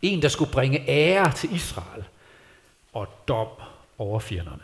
En, 0.02 0.22
der 0.22 0.28
skulle 0.28 0.52
bringe 0.52 0.90
ære 0.90 1.34
til 1.34 1.56
Israel, 1.56 2.04
og 2.94 3.08
dom 3.28 3.48
over 3.98 4.20
fjenderne. 4.20 4.64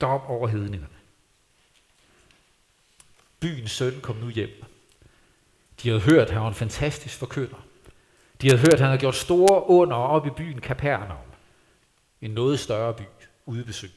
Dom 0.00 0.20
over 0.20 0.48
hedningerne. 0.48 0.96
Byens 3.40 3.70
søn 3.70 4.00
kom 4.00 4.16
nu 4.16 4.28
hjem. 4.28 4.64
De 5.82 5.88
havde 5.88 6.00
hørt, 6.00 6.28
at 6.28 6.30
han 6.30 6.42
var 6.42 6.48
en 6.48 6.54
fantastisk 6.54 7.18
forkynder. 7.18 7.66
De 8.42 8.48
havde 8.48 8.60
hørt, 8.60 8.74
at 8.74 8.80
han 8.80 8.88
havde 8.88 9.00
gjort 9.00 9.14
store 9.14 9.70
under 9.70 9.96
op 9.96 10.26
i 10.26 10.30
byen 10.30 10.60
Kapernaum. 10.60 11.18
En 12.20 12.30
noget 12.30 12.60
større 12.60 12.94
by 12.94 13.02
ude 13.46 13.66
ved 13.66 13.72
søen. 13.72 13.92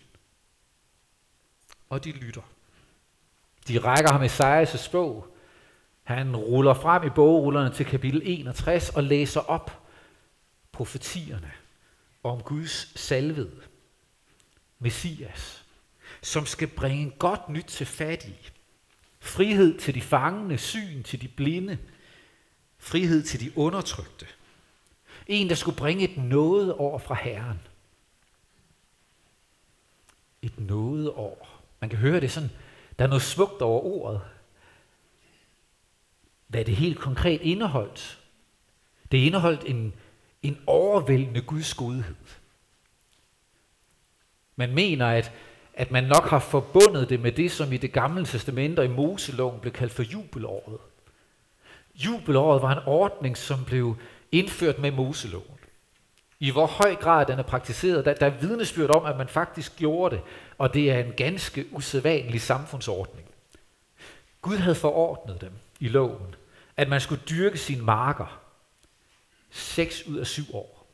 Og 1.89 2.03
de 2.03 2.11
lytter. 2.11 2.41
De 3.67 3.79
rækker 3.79 4.11
ham 4.11 4.23
Esajas' 4.23 4.91
bog. 4.91 5.35
Han 6.03 6.35
ruller 6.35 6.73
frem 6.73 7.03
i 7.03 7.09
bogrullerne 7.09 7.75
til 7.75 7.85
kapitel 7.85 8.21
61 8.25 8.89
og 8.89 9.03
læser 9.03 9.39
op 9.41 9.83
profetierne 10.71 11.51
om 12.23 12.41
Guds 12.41 12.99
salvede, 12.99 13.61
Messias, 14.79 15.65
som 16.21 16.45
skal 16.45 16.67
bringe 16.67 17.11
godt 17.19 17.49
nyt 17.49 17.65
til 17.65 17.85
fattige, 17.85 18.51
Frihed 19.19 19.79
til 19.79 19.95
de 19.95 20.01
fangende, 20.01 20.57
syn 20.57 21.03
til 21.03 21.21
de 21.21 21.27
blinde, 21.27 21.77
frihed 22.77 23.23
til 23.23 23.39
de 23.39 23.57
undertrykte. 23.57 24.27
En, 25.27 25.49
der 25.49 25.55
skulle 25.55 25.77
bringe 25.77 26.03
et 26.03 26.17
noget 26.17 26.73
over 26.73 26.99
fra 26.99 27.15
Herren. 27.15 27.59
Et 30.41 30.59
nådeår. 30.59 31.58
Man 31.79 31.89
kan 31.89 31.99
høre 31.99 32.19
det 32.19 32.31
sådan, 32.31 32.49
der 32.99 33.05
er 33.05 33.09
noget 33.09 33.21
smukt 33.21 33.61
over 33.61 33.81
ordet. 33.81 34.21
Hvad 36.47 36.65
det 36.65 36.75
helt 36.75 36.99
konkret 36.99 37.41
indeholdt. 37.41 38.19
Det 39.11 39.17
indeholdt 39.17 39.63
en, 39.65 39.93
en 40.43 40.57
overvældende 40.67 41.41
Guds 41.41 41.73
godhed. 41.73 42.15
Man 44.55 44.75
mener, 44.75 45.07
at, 45.07 45.31
at 45.73 45.91
man 45.91 46.03
nok 46.03 46.23
har 46.23 46.39
forbundet 46.39 47.09
det 47.09 47.19
med 47.19 47.31
det, 47.31 47.51
som 47.51 47.73
i 47.73 47.77
det 47.77 47.93
gamle 47.93 48.25
testamente 48.25 48.79
og 48.79 48.85
i 48.85 48.87
Moseloven 48.87 49.59
blev 49.59 49.73
kaldt 49.73 49.93
for 49.93 50.03
jubelåret. 50.03 50.77
Jubelåret 51.95 52.61
var 52.61 52.71
en 52.71 52.83
ordning, 52.85 53.37
som 53.37 53.65
blev 53.65 53.95
indført 54.31 54.79
med 54.79 54.91
Moseloven. 54.91 55.58
I 56.39 56.51
hvor 56.51 56.65
høj 56.65 56.95
grad 56.95 57.25
den 57.25 57.39
er 57.39 57.43
praktiseret, 57.43 58.05
der, 58.05 58.13
der 58.13 58.25
er 58.25 58.39
vidnesbyrd 58.39 58.89
om, 58.89 59.05
at 59.05 59.17
man 59.17 59.27
faktisk 59.27 59.75
gjorde 59.75 60.15
det, 60.15 60.23
og 60.57 60.73
det 60.73 60.91
er 60.91 60.99
en 60.99 61.13
ganske 61.13 61.65
usædvanlig 61.71 62.41
samfundsordning. 62.41 63.27
Gud 64.41 64.57
havde 64.57 64.75
forordnet 64.75 65.41
dem 65.41 65.51
i 65.79 65.87
loven, 65.87 66.35
at 66.77 66.89
man 66.89 67.01
skulle 67.01 67.21
dyrke 67.29 67.57
sine 67.57 67.83
marker 67.83 68.41
seks 69.49 70.07
ud 70.07 70.17
af 70.17 70.27
syv 70.27 70.43
år. 70.53 70.87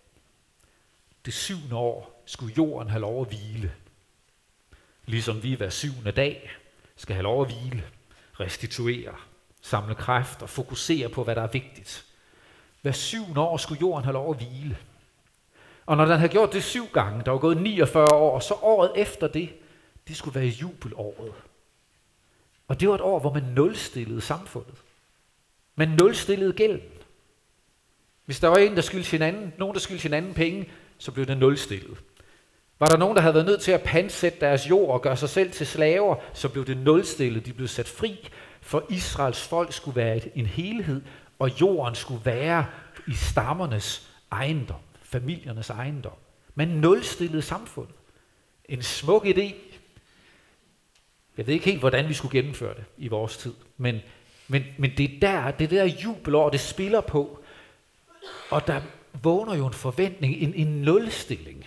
Det 1.25 1.34
syvende 1.34 1.75
år 1.75 2.24
skulle 2.25 2.54
jorden 2.58 2.90
have 2.90 3.02
lov 3.02 3.22
at 3.22 3.28
hvile. 3.28 3.74
Ligesom 5.06 5.44
vi 5.44 5.54
hver 5.54 5.70
syvende 5.70 6.12
dag 6.12 6.52
skal 6.96 7.16
have 7.16 7.24
lov 7.24 7.42
at 7.42 7.48
hvile, 7.48 7.84
restituere, 8.40 9.16
samle 9.62 9.96
kræfter, 9.96 10.46
fokusere 10.46 11.10
på, 11.10 11.24
hvad 11.24 11.36
der 11.36 11.42
er 11.42 11.48
vigtigt. 11.48 12.06
Hver 12.82 12.92
syvende 12.92 13.42
år 13.42 13.58
skulle 13.58 13.82
jorden 13.82 14.04
have 14.04 14.14
lov 14.14 14.32
at 14.32 14.38
hvile. 14.38 14.78
Og 15.86 15.98
når 15.98 16.06
den 16.06 16.18
havde 16.18 16.32
gjort 16.32 16.54
det 16.54 16.63
syv 16.63 16.88
gange, 16.94 17.22
der 17.25 17.32
var 17.32 17.38
gået 17.38 17.62
49 17.62 18.13
år, 18.13 18.39
så 18.39 18.54
året 18.54 18.92
efter 18.96 19.27
det, 19.27 19.50
det 20.08 20.18
skulle 20.18 20.39
være 20.39 20.50
jubelåret. 20.50 21.34
Og 22.68 22.80
det 22.80 22.89
var 22.89 22.96
et 22.96 23.01
år, 23.01 23.20
hvor 23.20 23.34
man 23.34 23.44
nulstillede 23.44 24.22
samfundet. 24.22 24.75
Man 25.75 25.89
nulstillede 25.89 26.54
gælden. 26.54 26.89
Hvis 28.25 28.39
der 28.39 28.48
var 28.48 28.58
en, 28.58 28.75
der 28.75 28.82
skyldte 28.82 29.12
hinanden, 29.12 29.54
nogen, 29.58 29.74
der 29.74 29.80
skyldte 29.80 30.04
hinanden 30.04 30.34
penge, 30.34 30.70
så 30.98 31.12
blev 31.12 31.25
det 31.25 31.38
nulstillet. 31.38 31.98
Var 32.80 32.88
der 32.88 32.98
nogen, 32.98 33.15
der 33.15 33.22
havde 33.22 33.34
været 33.34 33.46
nødt 33.46 33.62
til 33.62 33.72
at 33.72 33.84
pansætte 33.84 34.39
deres 34.39 34.70
jord 34.70 34.89
og 34.94 35.01
gøre 35.01 35.18
sig 35.18 35.30
selv 35.30 35.51
til 35.51 35.68
slaver, 35.68 36.15
så 36.34 36.50
blev 36.50 36.65
det 36.65 36.77
nulstillet. 36.77 37.46
De 37.46 37.54
blev 37.54 37.68
sat 37.68 37.88
fri, 37.88 38.30
for 38.62 38.84
Israels 38.89 39.48
folk 39.48 39.74
skulle 39.74 39.96
være 39.96 40.38
en 40.38 40.46
helhed, 40.46 41.01
og 41.39 41.62
jorden 41.62 41.96
skulle 41.96 42.25
være 42.25 42.65
i 43.08 43.13
stammernes 43.13 44.10
ejendom, 44.32 44.80
familiernes 45.06 45.70
ejendom. 45.70 46.18
Man 46.56 46.68
nulstillede 46.68 47.42
samfundet. 47.42 47.96
En 48.66 48.82
smuk 48.82 49.26
idé. 49.26 49.54
Jeg 51.38 51.48
ved 51.48 51.54
ikke 51.54 51.66
helt, 51.66 51.80
hvordan 51.80 52.10
vi 52.10 52.14
skulle 52.14 52.40
gennemføre 52.40 52.74
det 52.74 52.84
i 52.98 53.08
vores 53.08 53.38
tid, 53.38 53.54
men, 53.78 54.00
men, 54.48 54.64
men 54.78 54.92
det 54.98 55.06
er 55.06 55.20
der, 55.22 55.52
det 55.52 55.70
der 55.70 55.84
jubelår, 55.84 56.50
det 56.50 56.60
spiller 56.60 57.02
på, 57.02 57.40
og 58.50 58.68
der 58.68 58.82
vågner 59.24 59.56
jo 59.56 59.68
en 59.68 59.74
forventning, 59.74 60.36
en, 60.36 60.54
en 60.54 60.68
nulstilling 60.68 61.66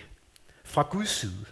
fra 0.63 0.87
Guds 0.91 1.09
side. 1.09 1.45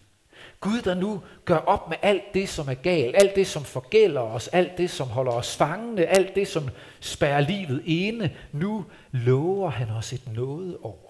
Gud, 0.59 0.81
der 0.81 0.95
nu 0.95 1.21
gør 1.45 1.57
op 1.57 1.89
med 1.89 1.97
alt 2.01 2.33
det, 2.33 2.49
som 2.49 2.69
er 2.69 2.73
galt, 2.73 3.15
alt 3.15 3.35
det, 3.35 3.47
som 3.47 3.63
forgælder 3.63 4.21
os, 4.21 4.47
alt 4.47 4.77
det, 4.77 4.89
som 4.89 5.07
holder 5.07 5.31
os 5.31 5.55
fangende, 5.55 6.05
alt 6.05 6.35
det, 6.35 6.47
som 6.47 6.69
spærrer 6.99 7.41
livet 7.41 7.83
ene. 7.85 8.35
Nu 8.51 8.85
lover 9.11 9.69
han 9.69 9.89
os 9.89 10.13
et 10.13 10.33
noget 10.33 10.77
over. 10.81 11.06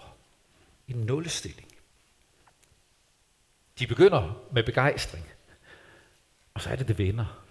En 0.88 0.98
nulstilling. 0.98 1.68
De 3.80 3.88
begynder 3.88 4.48
med 4.52 4.64
begejstring. 4.64 5.26
Og 6.54 6.62
så 6.62 6.70
er 6.70 6.76
det, 6.76 6.88
det 6.88 6.98
vender. 6.98 7.44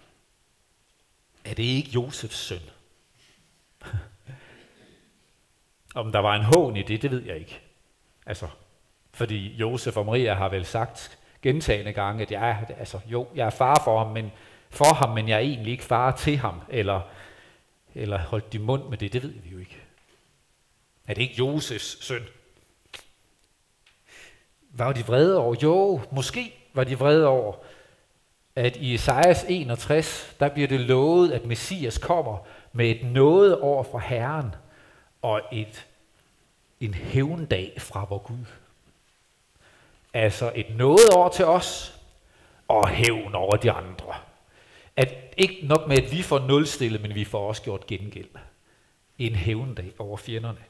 Er 1.45 1.53
det 1.53 1.63
ikke 1.63 1.89
Josefs 1.89 2.37
søn? 2.37 2.61
Om 5.95 6.11
der 6.11 6.19
var 6.19 6.35
en 6.35 6.43
hån 6.43 6.77
i 6.77 6.83
det, 6.83 7.01
det 7.01 7.11
ved 7.11 7.23
jeg 7.23 7.37
ikke. 7.37 7.61
Altså, 8.25 8.47
fordi 9.13 9.55
Josef 9.55 9.97
og 9.97 10.05
Maria 10.05 10.33
har 10.33 10.49
vel 10.49 10.65
sagt 10.65 11.17
gentagende 11.41 11.93
gange, 11.93 12.21
at 12.21 12.31
jeg, 12.31 12.67
altså, 12.77 12.99
jo, 13.05 13.27
jeg 13.35 13.45
er 13.45 13.49
far 13.49 13.81
for 13.83 14.03
ham, 14.03 14.13
men, 14.13 14.31
for 14.69 14.93
ham, 14.93 15.09
men 15.09 15.27
jeg 15.27 15.35
er 15.35 15.39
egentlig 15.39 15.71
ikke 15.71 15.83
far 15.83 16.15
til 16.15 16.37
ham, 16.37 16.61
eller, 16.69 17.01
eller 17.95 18.19
holdt 18.19 18.53
de 18.53 18.59
mund 18.59 18.89
med 18.89 18.97
det, 18.97 19.13
det 19.13 19.23
ved 19.23 19.29
vi 19.29 19.49
jo 19.49 19.57
ikke. 19.57 19.83
Er 21.07 21.13
det 21.13 21.21
ikke 21.21 21.35
Josefs 21.35 22.05
søn? 22.05 22.23
Var 24.77 24.93
de 24.93 25.05
vrede 25.05 25.37
over? 25.37 25.55
Jo, 25.63 26.01
måske 26.11 26.53
var 26.73 26.83
de 26.83 26.99
vrede 26.99 27.27
over, 27.27 27.53
at 28.55 28.75
i 28.75 28.93
Esajas 28.93 29.45
61, 29.49 30.35
der 30.39 30.49
bliver 30.49 30.67
det 30.67 30.79
lovet, 30.79 31.31
at 31.31 31.45
Messias 31.45 31.97
kommer 31.97 32.37
med 32.73 32.89
et 32.89 33.11
noget 33.11 33.59
over 33.59 33.83
fra 33.83 33.99
Herren, 33.99 34.55
og 35.21 35.41
et, 35.51 35.87
en 36.79 36.93
hævndag 36.93 37.73
fra 37.77 38.05
vor 38.09 38.17
Gud. 38.17 38.45
Altså 40.13 40.51
et 40.55 40.77
noget 40.77 41.09
over 41.15 41.29
til 41.29 41.45
os, 41.45 41.99
og 42.67 42.87
hævn 42.89 43.35
over 43.35 43.55
de 43.55 43.71
andre. 43.71 44.13
At 44.95 45.13
ikke 45.37 45.59
nok 45.63 45.87
med, 45.87 45.97
at 45.97 46.11
vi 46.11 46.21
får 46.21 46.39
nulstillet, 46.39 47.01
men 47.01 47.15
vi 47.15 47.25
får 47.25 47.47
også 47.47 47.61
gjort 47.61 47.87
gengæld. 47.87 48.29
En 49.17 49.35
hævndag 49.35 49.91
over 49.99 50.17
fjenderne. 50.17 50.63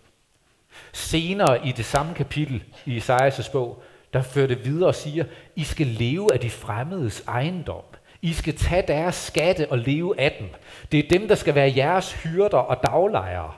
Senere 0.93 1.67
i 1.67 1.71
det 1.71 1.85
samme 1.85 2.13
kapitel 2.13 2.63
i 2.85 2.97
Isaias' 2.97 3.51
bog, 3.51 3.83
der 4.13 4.21
fører 4.21 4.47
det 4.47 4.65
videre 4.65 4.89
og 4.89 4.95
siger, 4.95 5.25
I 5.55 5.63
skal 5.63 5.87
leve 5.87 6.33
af 6.33 6.39
de 6.39 6.49
fremmedes 6.49 7.23
ejendom. 7.27 7.83
I 8.21 8.33
skal 8.33 8.57
tage 8.57 8.87
deres 8.87 9.15
skatte 9.15 9.71
og 9.71 9.77
leve 9.77 10.19
af 10.19 10.35
dem. 10.39 10.49
Det 10.91 10.99
er 10.99 11.09
dem, 11.09 11.27
der 11.27 11.35
skal 11.35 11.55
være 11.55 11.73
jeres 11.75 12.13
hyrder 12.13 12.57
og 12.57 12.83
daglejere. 12.83 13.53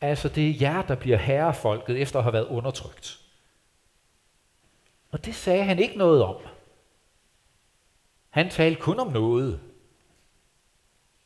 Altså 0.00 0.28
det 0.28 0.50
er 0.50 0.54
jer, 0.60 0.82
der 0.82 0.94
bliver 0.94 1.16
herrefolket 1.16 1.96
efter 2.02 2.18
at 2.18 2.22
have 2.22 2.32
været 2.32 2.46
undertrykt. 2.46 3.18
Og 5.12 5.24
det 5.24 5.34
sagde 5.34 5.64
han 5.64 5.78
ikke 5.78 5.98
noget 5.98 6.22
om. 6.22 6.36
Han 8.30 8.50
talte 8.50 8.80
kun 8.80 9.00
om 9.00 9.12
noget. 9.12 9.60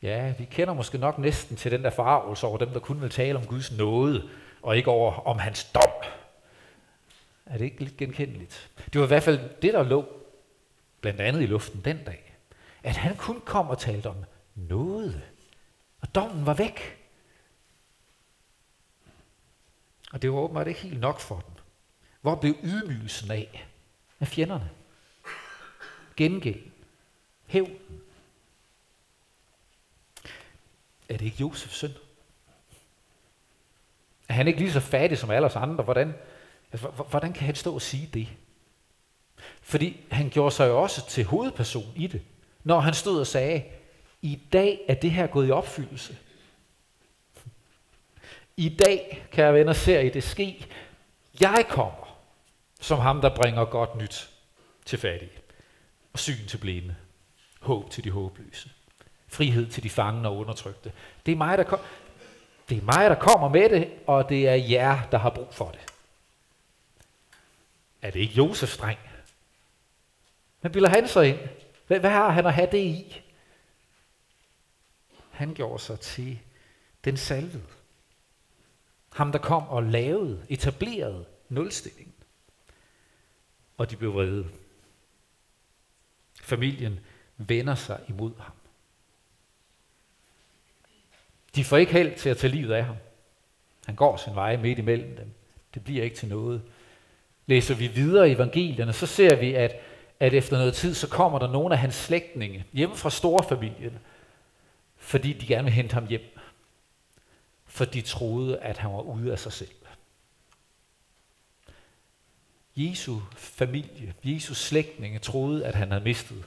Ja, 0.01 0.33
vi 0.37 0.45
kender 0.45 0.73
måske 0.73 0.97
nok 0.97 1.17
næsten 1.17 1.57
til 1.57 1.71
den 1.71 1.83
der 1.83 1.89
forarvelse 1.89 2.47
over 2.47 2.57
dem, 2.57 2.69
der 2.69 2.79
kun 2.79 3.01
vil 3.01 3.09
tale 3.09 3.37
om 3.37 3.45
Guds 3.45 3.77
nåde, 3.77 4.29
og 4.61 4.77
ikke 4.77 4.91
over 4.91 5.27
om 5.27 5.39
hans 5.39 5.63
dom. 5.63 5.91
Er 7.49 7.57
det 7.57 7.65
ikke 7.65 7.79
lidt 7.83 7.97
genkendeligt? 7.97 8.71
Det 8.93 9.01
var 9.01 9.03
i 9.03 9.07
hvert 9.07 9.23
fald 9.23 9.61
det, 9.61 9.73
der 9.73 9.83
lå 9.83 10.05
blandt 11.01 11.21
andet 11.21 11.41
i 11.41 11.45
luften 11.45 11.81
den 11.85 12.03
dag. 12.03 12.33
At 12.83 12.95
han 12.95 13.15
kun 13.15 13.41
kom 13.41 13.69
og 13.69 13.79
talte 13.79 14.07
om 14.07 14.25
noget. 14.55 15.21
Og 16.01 16.15
dommen 16.15 16.45
var 16.45 16.53
væk. 16.53 16.97
Og 20.11 20.21
det 20.21 20.31
var 20.31 20.37
åbenbart 20.37 20.67
ikke 20.67 20.79
helt 20.79 20.99
nok 20.99 21.19
for 21.19 21.35
dem. 21.35 21.53
Hvor 22.21 22.35
blev 22.35 22.55
ydmygelsen 22.63 23.31
af? 23.31 23.67
Af 24.19 24.27
fjenderne. 24.27 24.69
Gengæld. 26.17 26.63
Hævn. 27.47 27.77
Er 31.09 31.17
det 31.17 31.21
ikke 31.21 31.37
Josefs 31.39 31.77
søn? 31.77 31.91
Er 34.29 34.33
han 34.33 34.47
ikke 34.47 34.59
lige 34.59 34.71
så 34.71 34.79
fattig 34.79 35.17
som 35.17 35.29
alle 35.29 35.45
os 35.45 35.55
andre? 35.55 35.83
Hvordan, 35.83 36.13
altså, 36.71 36.87
hvordan 36.87 37.33
kan 37.33 37.45
han 37.45 37.55
stå 37.55 37.73
og 37.73 37.81
sige 37.81 38.09
det? 38.13 38.27
Fordi 39.61 39.99
han 40.11 40.29
gjorde 40.29 40.55
sig 40.55 40.67
jo 40.67 40.81
også 40.81 41.07
til 41.09 41.25
hovedperson 41.25 41.93
i 41.95 42.07
det, 42.07 42.21
når 42.63 42.79
han 42.79 42.93
stod 42.93 43.19
og 43.19 43.27
sagde, 43.27 43.63
i 44.21 44.39
dag 44.53 44.79
er 44.87 44.93
det 44.93 45.11
her 45.11 45.27
gået 45.27 45.47
i 45.47 45.51
opfyldelse. 45.51 46.17
I 48.57 48.69
dag, 48.69 49.27
kære 49.31 49.53
venner, 49.53 49.73
ser 49.73 49.99
I 49.99 50.09
det 50.09 50.23
ske. 50.23 50.67
Jeg 51.41 51.65
kommer 51.69 52.17
som 52.79 52.99
ham, 52.99 53.21
der 53.21 53.35
bringer 53.35 53.65
godt 53.65 53.95
nyt 53.95 54.29
til 54.85 54.99
fattige. 54.99 55.31
Og 56.13 56.19
syn 56.19 56.47
til 56.47 56.57
blinde. 56.57 56.95
Håb 57.59 57.91
til 57.91 58.03
de 58.03 58.11
håbløse. 58.11 58.69
Frihed 59.27 59.67
til 59.67 59.83
de 59.83 59.89
fangne 59.89 60.29
og 60.29 60.37
undertrykte. 60.37 60.91
Det 61.25 61.31
er 61.31 61.35
mig, 61.35 61.57
der, 61.57 61.63
kom, 61.63 61.79
det 62.69 62.77
er 62.77 62.81
mig, 62.81 63.09
der 63.09 63.15
kommer 63.15 63.49
med 63.49 63.69
det, 63.69 63.89
og 64.07 64.29
det 64.29 64.47
er 64.47 64.55
jer, 64.55 64.99
der 65.11 65.17
har 65.17 65.29
brug 65.29 65.53
for 65.53 65.71
det. 65.71 65.79
Er 68.01 68.11
det 68.11 68.19
ikke 68.19 68.33
Josefs 68.33 68.77
dreng? 68.77 68.99
Hvad 70.61 70.71
bilder 70.71 70.89
han 70.89 71.07
sig 71.07 71.27
ind? 71.27 71.39
Hvad, 71.87 71.99
hvad 71.99 72.09
har 72.09 72.29
han 72.29 72.45
at 72.45 72.53
have 72.53 72.69
det 72.71 72.83
i? 72.83 73.21
Han 75.31 75.53
gjorde 75.53 75.83
sig 75.83 75.99
til 75.99 76.39
den 77.05 77.17
salvede. 77.17 77.63
Ham, 79.13 79.31
der 79.31 79.39
kom 79.39 79.67
og 79.67 79.83
lavede, 79.83 80.45
etablerede 80.49 81.25
nulstillingen. 81.49 82.13
Og 83.77 83.91
de 83.91 83.97
blev 83.97 84.13
vrede. 84.13 84.49
Familien 86.41 86.99
vender 87.37 87.75
sig 87.75 88.03
imod 88.09 88.31
ham. 88.39 88.55
De 91.55 91.63
får 91.63 91.77
ikke 91.77 91.91
held 91.91 92.17
til 92.17 92.29
at 92.29 92.37
tage 92.37 92.53
livet 92.53 92.73
af 92.73 92.85
ham. 92.85 92.95
Han 93.85 93.95
går 93.95 94.17
sin 94.17 94.35
vej 94.35 94.57
midt 94.57 94.79
imellem 94.79 95.15
dem. 95.15 95.31
Det 95.73 95.83
bliver 95.83 96.03
ikke 96.03 96.15
til 96.15 96.27
noget. 96.27 96.61
Læser 97.47 97.75
vi 97.75 97.87
videre 97.87 98.29
i 98.29 98.31
evangelierne, 98.31 98.93
så 98.93 99.05
ser 99.05 99.35
vi, 99.35 99.53
at, 99.53 99.75
at 100.19 100.33
efter 100.33 100.57
noget 100.57 100.73
tid, 100.73 100.93
så 100.93 101.07
kommer 101.07 101.39
der 101.39 101.51
nogle 101.51 101.73
af 101.73 101.79
hans 101.79 101.95
slægtninge 101.95 102.65
hjemme 102.73 102.95
fra 102.95 103.09
storfamilien, 103.09 103.99
fordi 104.97 105.33
de 105.33 105.47
gerne 105.47 105.63
vil 105.63 105.73
hente 105.73 105.93
ham 105.93 106.07
hjem. 106.07 106.37
For 107.65 107.85
de 107.85 108.01
troede, 108.01 108.59
at 108.59 108.77
han 108.77 108.91
var 108.91 109.01
ude 109.01 109.31
af 109.31 109.39
sig 109.39 109.53
selv. 109.53 109.69
Jesu 112.75 113.19
familie, 113.35 114.13
Jesus 114.23 114.57
slægtninge 114.57 115.19
troede, 115.19 115.65
at 115.65 115.75
han 115.75 115.91
havde 115.91 116.03
mistet 116.03 116.43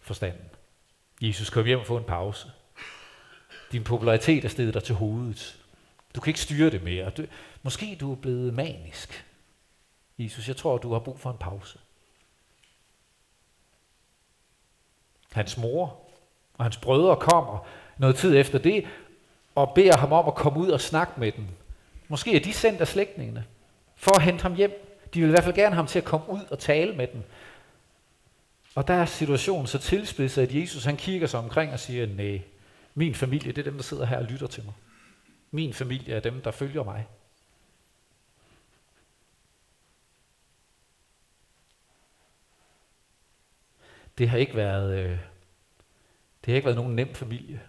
forstanden. 0.00 0.50
Jesus 1.20 1.50
kom 1.50 1.66
hjem 1.66 1.78
og 1.78 1.86
få 1.86 1.96
en 1.96 2.04
pause. 2.04 2.50
Din 3.72 3.84
popularitet 3.84 4.44
er 4.44 4.48
steget 4.48 4.74
dig 4.74 4.84
til 4.84 4.94
hovedet. 4.94 5.58
Du 6.14 6.20
kan 6.20 6.30
ikke 6.30 6.40
styre 6.40 6.70
det 6.70 6.82
mere. 6.82 7.10
Du, 7.10 7.26
måske 7.62 7.96
du 8.00 8.12
er 8.12 8.16
blevet 8.16 8.54
manisk. 8.54 9.27
Jesus, 10.18 10.48
jeg 10.48 10.56
tror, 10.56 10.78
du 10.78 10.92
har 10.92 10.98
brug 10.98 11.20
for 11.20 11.30
en 11.30 11.38
pause. 11.38 11.78
Hans 15.32 15.56
mor 15.56 16.00
og 16.54 16.64
hans 16.64 16.76
brødre 16.76 17.16
kommer 17.16 17.66
noget 17.98 18.16
tid 18.16 18.36
efter 18.36 18.58
det, 18.58 18.86
og 19.54 19.72
beder 19.74 19.96
ham 19.96 20.12
om 20.12 20.28
at 20.28 20.34
komme 20.34 20.58
ud 20.58 20.68
og 20.68 20.80
snakke 20.80 21.20
med 21.20 21.32
dem. 21.32 21.44
Måske 22.08 22.36
er 22.36 22.40
de 22.40 22.52
sendt 22.52 22.80
af 22.80 22.88
slægtningene, 22.88 23.44
for 23.96 24.12
at 24.12 24.22
hente 24.22 24.42
ham 24.42 24.54
hjem. 24.54 24.84
De 25.14 25.20
vil 25.20 25.28
i 25.28 25.30
hvert 25.30 25.44
fald 25.44 25.54
gerne 25.54 25.74
have 25.74 25.76
ham 25.76 25.86
til 25.86 25.98
at 25.98 26.04
komme 26.04 26.30
ud 26.30 26.40
og 26.50 26.58
tale 26.58 26.96
med 26.96 27.06
dem. 27.06 27.22
Og 28.74 28.88
der 28.88 28.94
er 28.94 29.06
situationen 29.06 29.66
så 29.66 29.78
tilspidset, 29.78 30.42
at 30.42 30.54
Jesus 30.54 30.84
han 30.84 30.96
kigger 30.96 31.26
sig 31.26 31.40
omkring 31.40 31.72
og 31.72 31.80
siger, 31.80 32.06
nej, 32.06 32.42
min 32.94 33.14
familie, 33.14 33.52
det 33.52 33.58
er 33.58 33.70
dem, 33.70 33.74
der 33.74 33.82
sidder 33.82 34.04
her 34.04 34.16
og 34.18 34.24
lytter 34.24 34.46
til 34.46 34.64
mig. 34.64 34.74
Min 35.50 35.74
familie 35.74 36.14
er 36.14 36.20
dem, 36.20 36.40
der 36.40 36.50
følger 36.50 36.84
mig. 36.84 37.06
Det 44.18 44.28
har 44.28 44.38
ikke 44.38 44.56
været, 44.56 44.98
øh, 44.98 45.18
det 46.44 46.46
har 46.46 46.54
ikke 46.54 46.66
været 46.66 46.76
nogen 46.76 46.96
nem 46.96 47.14
familie. 47.14 47.62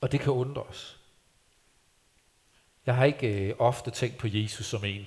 Og 0.00 0.12
det 0.12 0.20
kan 0.20 0.32
undre 0.32 0.62
os. 0.62 1.00
Jeg 2.86 2.96
har 2.96 3.04
ikke 3.04 3.48
øh, 3.48 3.54
ofte 3.58 3.90
tænkt 3.90 4.18
på 4.18 4.26
Jesus 4.30 4.66
som 4.66 4.84
en, 4.84 5.06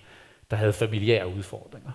der 0.51 0.57
havde 0.57 0.73
familiære 0.73 1.27
udfordringer. 1.27 1.91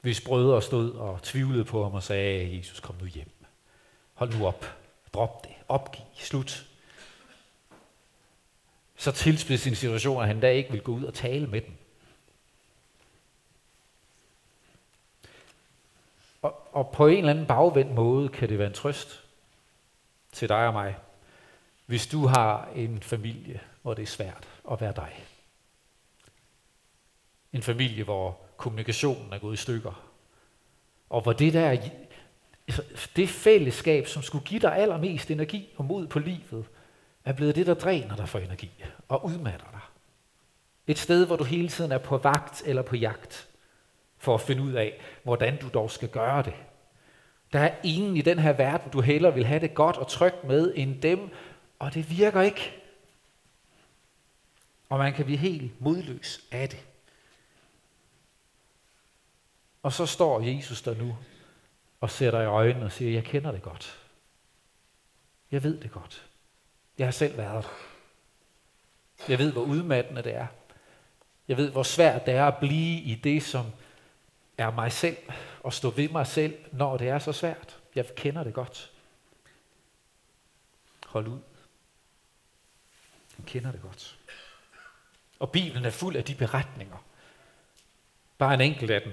Hvis 0.00 0.20
brødre 0.20 0.62
stod 0.62 0.90
og 0.90 1.22
tvivlede 1.22 1.64
på 1.64 1.82
ham 1.82 1.94
og 1.94 2.02
sagde, 2.02 2.56
Jesus 2.58 2.80
kom 2.80 2.96
nu 3.00 3.06
hjem. 3.06 3.30
Hold 4.14 4.38
nu 4.38 4.46
op. 4.46 4.76
Drop 5.12 5.44
det. 5.44 5.52
Opgiv. 5.68 6.04
Slut. 6.14 6.66
Så 8.96 9.12
tilspidse 9.12 9.64
sin 9.64 9.74
situation, 9.74 10.22
at 10.22 10.28
han 10.28 10.40
da 10.40 10.50
ikke 10.50 10.72
vil 10.72 10.82
gå 10.82 10.92
ud 10.92 11.04
og 11.04 11.14
tale 11.14 11.46
med 11.46 11.60
dem. 11.60 11.81
Og, 16.42 16.68
og 16.72 16.90
på 16.90 17.06
en 17.06 17.18
eller 17.18 17.30
anden 17.30 17.46
bagvendt 17.46 17.94
måde 17.94 18.28
kan 18.28 18.48
det 18.48 18.58
være 18.58 18.66
en 18.66 18.74
trøst 18.74 19.24
til 20.32 20.48
dig 20.48 20.66
og 20.66 20.72
mig, 20.72 20.96
hvis 21.86 22.06
du 22.06 22.26
har 22.26 22.68
en 22.74 23.02
familie, 23.02 23.60
hvor 23.82 23.94
det 23.94 24.02
er 24.02 24.06
svært 24.06 24.48
at 24.70 24.80
være 24.80 24.92
dig. 24.96 25.24
En 27.52 27.62
familie, 27.62 28.04
hvor 28.04 28.40
kommunikationen 28.56 29.32
er 29.32 29.38
gået 29.38 29.54
i 29.54 29.62
stykker. 29.62 30.08
Og 31.10 31.20
hvor 31.20 31.32
det 31.32 31.52
der, 31.52 31.68
altså, 32.68 32.82
det 33.16 33.28
fællesskab, 33.28 34.06
som 34.06 34.22
skulle 34.22 34.44
give 34.44 34.60
dig 34.60 34.76
allermest 34.76 35.30
energi 35.30 35.74
og 35.76 35.84
mod 35.84 36.06
på 36.06 36.18
livet, 36.18 36.66
er 37.24 37.32
blevet 37.32 37.56
det, 37.56 37.66
der 37.66 37.74
dræner 37.74 38.16
dig 38.16 38.28
for 38.28 38.38
energi 38.38 38.84
og 39.08 39.24
udmatter 39.24 39.66
dig. 39.70 39.80
Et 40.86 40.98
sted, 40.98 41.26
hvor 41.26 41.36
du 41.36 41.44
hele 41.44 41.68
tiden 41.68 41.92
er 41.92 41.98
på 41.98 42.16
vagt 42.16 42.62
eller 42.66 42.82
på 42.82 42.96
jagt 42.96 43.48
for 44.22 44.34
at 44.34 44.40
finde 44.40 44.62
ud 44.62 44.72
af, 44.72 45.00
hvordan 45.22 45.56
du 45.56 45.68
dog 45.68 45.90
skal 45.90 46.08
gøre 46.08 46.42
det. 46.42 46.54
Der 47.52 47.58
er 47.58 47.74
ingen 47.82 48.16
i 48.16 48.22
den 48.22 48.38
her 48.38 48.52
verden, 48.52 48.90
du 48.90 49.00
heller 49.00 49.30
vil 49.30 49.44
have 49.44 49.60
det 49.60 49.74
godt 49.74 49.96
og 49.96 50.08
trygt 50.08 50.44
med, 50.44 50.72
end 50.76 51.02
dem, 51.02 51.30
og 51.78 51.94
det 51.94 52.10
virker 52.10 52.40
ikke. 52.40 52.72
Og 54.88 54.98
man 54.98 55.12
kan 55.12 55.24
blive 55.24 55.38
helt 55.38 55.80
modløs 55.80 56.44
af 56.50 56.68
det. 56.68 56.86
Og 59.82 59.92
så 59.92 60.06
står 60.06 60.40
Jesus 60.40 60.82
der 60.82 60.94
nu 60.94 61.16
og 62.00 62.10
ser 62.10 62.30
dig 62.30 62.42
i 62.42 62.46
øjnene 62.46 62.84
og 62.84 62.92
siger, 62.92 63.12
jeg 63.12 63.24
kender 63.24 63.52
det 63.52 63.62
godt. 63.62 63.98
Jeg 65.50 65.62
ved 65.62 65.80
det 65.80 65.92
godt. 65.92 66.26
Jeg 66.98 67.06
har 67.06 67.12
selv 67.12 67.36
været 67.36 67.64
der. 67.64 67.70
Jeg 69.28 69.38
ved, 69.38 69.52
hvor 69.52 69.62
udmattende 69.62 70.22
det 70.22 70.34
er. 70.34 70.46
Jeg 71.48 71.56
ved, 71.56 71.70
hvor 71.70 71.82
svært 71.82 72.26
det 72.26 72.34
er 72.34 72.46
at 72.46 72.56
blive 72.56 73.00
i 73.00 73.14
det, 73.14 73.42
som 73.42 73.66
er 74.58 74.70
mig 74.70 74.92
selv, 74.92 75.16
og 75.62 75.72
stå 75.72 75.90
ved 75.90 76.08
mig 76.08 76.26
selv, 76.26 76.58
når 76.72 76.96
det 76.96 77.08
er 77.08 77.18
så 77.18 77.32
svært. 77.32 77.78
Jeg 77.94 78.14
kender 78.14 78.44
det 78.44 78.54
godt. 78.54 78.90
Hold 81.06 81.28
ud. 81.28 81.38
Jeg 83.38 83.46
kender 83.46 83.72
det 83.72 83.82
godt. 83.82 84.18
Og 85.38 85.50
Bibelen 85.50 85.84
er 85.84 85.90
fuld 85.90 86.16
af 86.16 86.24
de 86.24 86.34
beretninger. 86.34 87.04
Bare 88.38 88.54
en 88.54 88.60
enkelt 88.60 88.90
af 88.90 89.02
dem. 89.02 89.12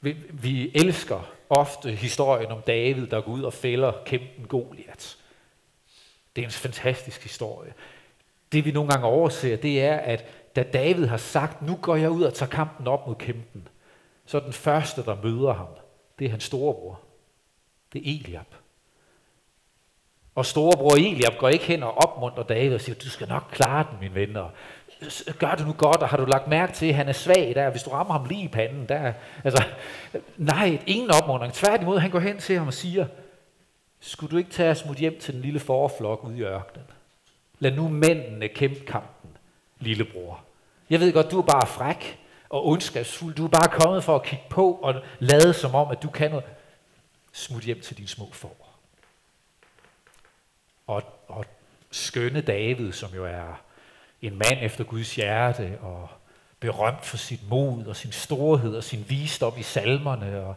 Vi, 0.00 0.12
vi 0.30 0.70
elsker 0.74 1.32
ofte 1.50 1.92
historien 1.92 2.50
om 2.50 2.62
David, 2.62 3.06
der 3.06 3.20
går 3.20 3.32
ud 3.32 3.42
og 3.42 3.52
fælder 3.52 3.92
kæmpen 4.06 4.46
Goliat. 4.46 5.16
Det 6.36 6.42
er 6.42 6.46
en 6.46 6.52
fantastisk 6.52 7.22
historie. 7.22 7.74
Det 8.52 8.64
vi 8.64 8.70
nogle 8.70 8.90
gange 8.90 9.06
overser, 9.06 9.56
det 9.56 9.82
er, 9.82 9.96
at 9.96 10.24
da 10.56 10.62
David 10.62 11.06
har 11.06 11.16
sagt, 11.16 11.62
nu 11.62 11.76
går 11.76 11.96
jeg 11.96 12.10
ud 12.10 12.22
og 12.22 12.34
tager 12.34 12.50
kampen 12.50 12.86
op 12.86 13.06
mod 13.06 13.14
kæmpen, 13.14 13.68
så 14.26 14.40
den 14.40 14.52
første, 14.52 15.04
der 15.04 15.16
møder 15.22 15.52
ham, 15.52 15.66
det 16.18 16.24
er 16.24 16.30
hans 16.30 16.44
storebror. 16.44 17.00
Det 17.92 17.98
er 17.98 18.20
Eliab. 18.20 18.54
Og 20.34 20.46
storebror 20.46 20.94
Eliab 20.94 21.38
går 21.38 21.48
ikke 21.48 21.64
hen 21.64 21.82
og 21.82 21.98
opmuntrer 21.98 22.42
David 22.42 22.74
og 22.74 22.80
siger, 22.80 22.98
du 22.98 23.10
skal 23.10 23.28
nok 23.28 23.48
klare 23.52 23.86
den, 23.90 23.98
min 24.00 24.14
venner. 24.14 24.48
Gør 25.38 25.54
det 25.54 25.66
nu 25.66 25.72
godt, 25.72 26.02
og 26.02 26.08
har 26.08 26.16
du 26.16 26.24
lagt 26.24 26.48
mærke 26.48 26.72
til, 26.72 26.86
at 26.86 26.94
han 26.94 27.08
er 27.08 27.12
svag 27.12 27.54
der, 27.54 27.70
hvis 27.70 27.82
du 27.82 27.90
rammer 27.90 28.12
ham 28.12 28.28
lige 28.28 28.44
i 28.44 28.48
panden. 28.48 28.88
Der, 28.88 29.12
altså, 29.44 29.64
nej, 30.36 30.78
ingen 30.86 31.10
opmuntring. 31.10 31.52
Tværtimod, 31.52 31.98
han 31.98 32.10
går 32.10 32.18
hen 32.18 32.38
til 32.38 32.58
ham 32.58 32.66
og 32.66 32.74
siger, 32.74 33.06
skulle 34.00 34.30
du 34.30 34.36
ikke 34.36 34.50
tage 34.50 34.70
os 34.70 34.84
mod 34.86 34.94
hjem 34.94 35.18
til 35.20 35.34
den 35.34 35.42
lille 35.42 35.60
forflok 35.60 36.24
ude 36.24 36.38
i 36.38 36.42
ørkenen? 36.42 36.86
Lad 37.58 37.72
nu 37.72 37.88
mændene 37.88 38.48
kæmpe 38.48 38.80
kampen, 38.80 39.30
lillebror. 39.78 40.40
Jeg 40.90 41.00
ved 41.00 41.12
godt, 41.12 41.30
du 41.30 41.38
er 41.38 41.46
bare 41.46 41.66
fræk, 41.66 42.18
og 42.54 42.66
ondskabsfuld. 42.66 43.34
Du 43.34 43.44
er 43.44 43.48
bare 43.48 43.68
kommet 43.68 44.04
for 44.04 44.16
at 44.16 44.22
kigge 44.22 44.44
på 44.50 44.72
og 44.72 44.94
lade 45.18 45.54
som 45.54 45.74
om, 45.74 45.90
at 45.90 46.02
du 46.02 46.10
kan 46.10 46.30
noget. 46.30 46.44
Smut 47.32 47.62
hjem 47.62 47.80
til 47.80 47.96
dine 47.96 48.08
små 48.08 48.28
får. 48.32 48.78
Og, 50.86 51.02
og 51.28 51.44
skønne 51.90 52.40
David, 52.40 52.92
som 52.92 53.14
jo 53.14 53.24
er 53.24 53.62
en 54.22 54.38
mand 54.38 54.58
efter 54.60 54.84
Guds 54.84 55.14
hjerte, 55.14 55.78
og 55.80 56.08
berømt 56.60 57.04
for 57.04 57.16
sit 57.16 57.48
mod 57.48 57.86
og 57.86 57.96
sin 57.96 58.12
storhed 58.12 58.76
og 58.76 58.84
sin 58.84 59.04
visdom 59.08 59.52
i 59.58 59.62
salmerne. 59.62 60.40
Og 60.40 60.54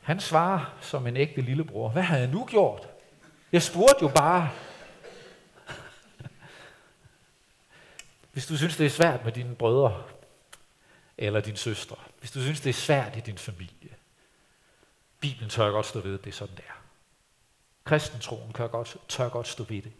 han 0.00 0.20
svarer 0.20 0.74
som 0.80 1.06
en 1.06 1.16
ægte 1.16 1.40
lillebror, 1.40 1.88
hvad 1.88 2.02
har 2.02 2.16
jeg 2.16 2.28
nu 2.28 2.44
gjort? 2.44 2.88
Jeg 3.52 3.62
spurgte 3.62 4.02
jo 4.02 4.08
bare. 4.08 4.50
Hvis 8.32 8.46
du 8.46 8.56
synes, 8.56 8.76
det 8.76 8.86
er 8.86 8.90
svært 8.90 9.24
med 9.24 9.32
dine 9.32 9.54
brødre, 9.54 10.02
eller 11.18 11.40
din 11.40 11.56
søstre. 11.56 11.96
Hvis 12.18 12.30
du 12.30 12.40
synes, 12.40 12.60
det 12.60 12.70
er 12.70 12.74
svært 12.74 13.16
i 13.16 13.20
din 13.20 13.38
familie. 13.38 13.96
Bibelen 15.20 15.50
tør 15.50 15.70
godt 15.70 15.86
stå 15.86 16.00
ved, 16.00 16.14
at 16.14 16.24
det 16.24 16.30
er 16.30 16.34
sådan, 16.34 16.56
det 16.56 16.64
er. 16.68 16.82
Kristentroen 17.84 18.52
tør 18.52 18.68
godt, 18.68 18.96
tør 19.08 19.28
godt 19.28 19.48
stå 19.48 19.64
ved 19.64 19.82
det. 19.82 19.92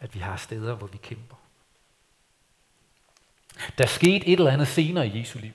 At 0.00 0.14
vi 0.14 0.18
har 0.18 0.36
steder, 0.36 0.74
hvor 0.74 0.86
vi 0.86 0.98
kæmper. 0.98 1.36
Der 3.78 3.86
skete 3.86 4.26
et 4.26 4.38
eller 4.38 4.52
andet 4.52 4.68
senere 4.68 5.08
i 5.08 5.20
Jesu 5.20 5.38
liv. 5.38 5.52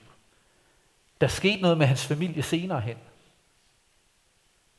Der 1.20 1.28
skete 1.28 1.62
noget 1.62 1.78
med 1.78 1.86
hans 1.86 2.06
familie 2.06 2.42
senere 2.42 2.80
hen. 2.80 2.98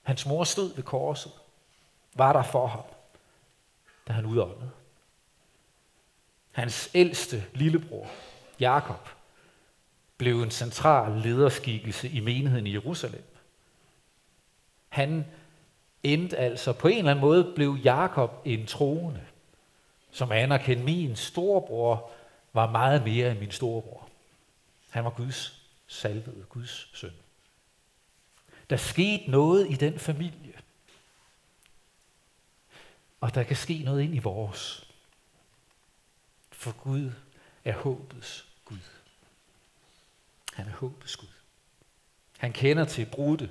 Hans 0.04 0.26
mor 0.26 0.44
stod 0.44 0.76
ved 0.76 0.84
korset, 0.84 1.32
var 2.14 2.34
der 2.34 2.44
for 2.44 2.68
ham, 2.68 2.84
da 4.08 4.14
han 4.14 4.26
udåndede. 4.26 4.72
Hans 6.52 6.90
ældste 6.94 7.46
lillebror, 7.54 8.12
Jakob, 8.60 9.10
blev 10.18 10.42
en 10.42 10.52
central 10.52 11.22
lederskikkelse 11.22 12.10
i 12.10 12.20
menigheden 12.20 12.68
i 12.68 12.74
Jerusalem. 12.74 13.24
Han 14.90 15.26
endte 16.04 16.38
altså 16.38 16.74
på 16.74 16.88
en 16.88 16.98
eller 16.98 17.12
anden 17.12 17.22
måde, 17.22 17.52
blev 17.56 17.78
Jakob 17.84 18.42
en 18.46 18.66
troende, 18.66 19.26
som 20.12 20.32
anerkendte, 20.32 20.86
min 20.86 21.16
storebror 21.16 22.12
var 22.54 22.72
meget 22.72 23.04
mere 23.04 23.32
end 23.32 23.40
min 23.40 23.52
storebror. 23.52 24.10
Han 24.90 25.04
var 25.04 25.10
Guds 25.10 25.62
salvede, 25.88 26.46
Guds 26.50 26.90
søn. 26.94 27.14
Der 28.70 28.78
skete 28.78 29.32
noget 29.32 29.72
i 29.72 29.76
den 29.76 30.00
familie. 30.00 30.54
Og 33.22 33.36
der 33.36 33.44
kan 33.44 33.56
ske 33.56 33.78
noget 33.78 34.04
ind 34.04 34.16
i 34.16 34.20
vores. 34.20 34.88
For 36.52 36.72
Gud 36.72 37.12
er 37.66 37.74
håbets 37.74 38.46
Gud. 38.66 38.95
Han 40.56 40.68
er 40.68 40.72
håbets 40.72 41.18
Gud. 41.18 41.28
Han 42.38 42.54
kender 42.54 42.86
til 42.86 43.06
brudte, 43.06 43.50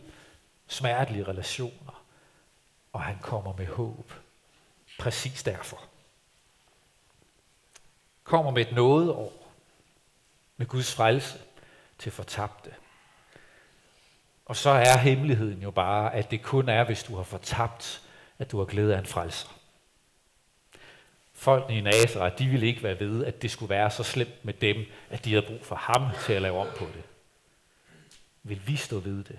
smertelige 0.66 1.24
relationer, 1.24 2.04
og 2.92 3.02
han 3.02 3.18
kommer 3.22 3.56
med 3.56 3.66
håb. 3.66 4.12
Præcis 4.98 5.42
derfor. 5.42 5.80
Kommer 8.24 8.50
med 8.50 8.66
et 8.66 8.72
nådeår, 8.72 9.52
med 10.56 10.66
Guds 10.66 10.94
frelse 10.94 11.38
til 11.98 12.12
fortabte. 12.12 12.74
Og 14.46 14.56
så 14.56 14.70
er 14.70 14.98
hemmeligheden 14.98 15.62
jo 15.62 15.70
bare, 15.70 16.14
at 16.14 16.30
det 16.30 16.42
kun 16.42 16.68
er, 16.68 16.84
hvis 16.84 17.02
du 17.02 17.16
har 17.16 17.22
fortabt, 17.22 18.02
at 18.38 18.50
du 18.50 18.58
har 18.58 18.64
glæde 18.64 18.94
af 18.94 18.98
en 18.98 19.06
frelser. 19.06 19.48
Folkene 21.44 21.78
i 21.78 21.80
Nazareth, 21.80 22.38
de 22.38 22.46
ville 22.46 22.66
ikke 22.66 22.82
være 22.82 23.00
ved, 23.00 23.24
at 23.24 23.42
det 23.42 23.50
skulle 23.50 23.70
være 23.70 23.90
så 23.90 24.02
slemt 24.02 24.44
med 24.44 24.54
dem, 24.54 24.76
at 25.10 25.24
de 25.24 25.30
havde 25.30 25.46
brug 25.46 25.64
for 25.64 25.76
ham 25.76 26.02
til 26.26 26.32
at 26.32 26.42
lave 26.42 26.58
om 26.58 26.66
på 26.76 26.84
det. 26.84 27.02
Vil 28.42 28.62
vi 28.66 28.76
stå 28.76 28.98
ved 28.98 29.24
det? 29.24 29.38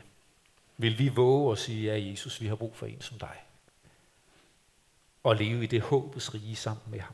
Vil 0.78 1.00
vi 1.00 1.08
våge 1.08 1.52
at 1.52 1.58
sige, 1.58 1.94
ja 1.94 2.10
Jesus, 2.10 2.42
vi 2.42 2.48
har 2.48 2.56
brug 2.56 2.76
for 2.76 2.86
en 2.86 3.02
som 3.02 3.20
dig? 3.20 3.36
Og 5.24 5.36
leve 5.36 5.64
i 5.64 5.68
det 5.68 5.82
håbets 5.82 6.34
rige 6.34 6.56
sammen 6.56 6.84
med 6.88 7.00
ham. 7.00 7.14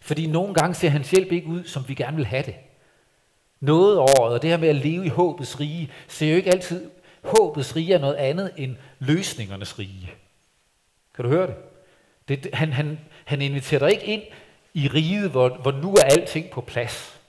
Fordi 0.00 0.26
nogle 0.26 0.54
gange 0.54 0.74
ser 0.74 0.88
hans 0.88 1.10
hjælp 1.10 1.32
ikke 1.32 1.48
ud, 1.48 1.64
som 1.64 1.88
vi 1.88 1.94
gerne 1.94 2.16
vil 2.16 2.26
have 2.26 2.42
det. 2.42 2.56
Noget 3.60 3.98
året, 3.98 4.34
og 4.34 4.42
det 4.42 4.50
her 4.50 4.56
med 4.56 4.68
at 4.68 4.76
leve 4.76 5.06
i 5.06 5.08
håbets 5.08 5.60
rige, 5.60 5.92
ser 6.08 6.30
jo 6.30 6.36
ikke 6.36 6.50
altid, 6.50 6.90
håbets 7.24 7.76
rige 7.76 7.94
er 7.94 7.98
noget 7.98 8.14
andet 8.14 8.52
end 8.56 8.76
løsningernes 8.98 9.78
rige. 9.78 10.14
Kan 11.14 11.24
du 11.24 11.30
høre 11.30 11.46
det? 11.46 11.56
Det 12.28 12.54
han, 12.54 12.72
han, 12.72 12.98
han 13.24 13.42
inviterer 13.42 13.78
dig 13.78 13.90
ikke 13.92 14.06
ind 14.06 14.22
i 14.74 14.88
riget, 14.88 15.30
hvor, 15.30 15.48
hvor 15.48 15.72
nu 15.72 15.94
er 15.94 16.02
alting 16.02 16.50
på 16.50 16.60
plads. 16.60 17.20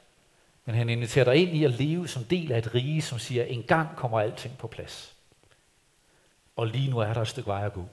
Men 0.65 0.75
han 0.75 0.89
inviterer 0.89 1.25
dig 1.25 1.35
ind 1.35 1.57
i 1.57 1.63
at 1.63 1.71
leve 1.71 2.07
som 2.07 2.23
del 2.23 2.51
af 2.51 2.57
et 2.57 2.75
rige, 2.75 3.01
som 3.01 3.19
siger, 3.19 3.43
en 3.43 3.63
gang 3.63 3.95
kommer 3.95 4.19
alting 4.19 4.57
på 4.57 4.67
plads. 4.67 5.15
Og 6.55 6.67
lige 6.67 6.89
nu 6.89 6.97
er 6.97 7.13
der 7.13 7.21
et 7.21 7.27
stykke 7.27 7.47
vej 7.47 7.65
at 7.65 7.73
gå. 7.73 7.89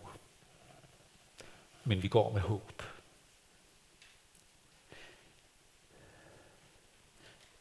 Men 1.85 2.03
vi 2.03 2.09
går 2.09 2.33
med 2.33 2.41
håb. 2.41 2.83